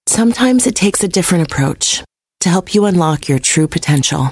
[0.07, 2.03] Sometimes it takes a different approach
[2.41, 4.31] to help you unlock your true potential.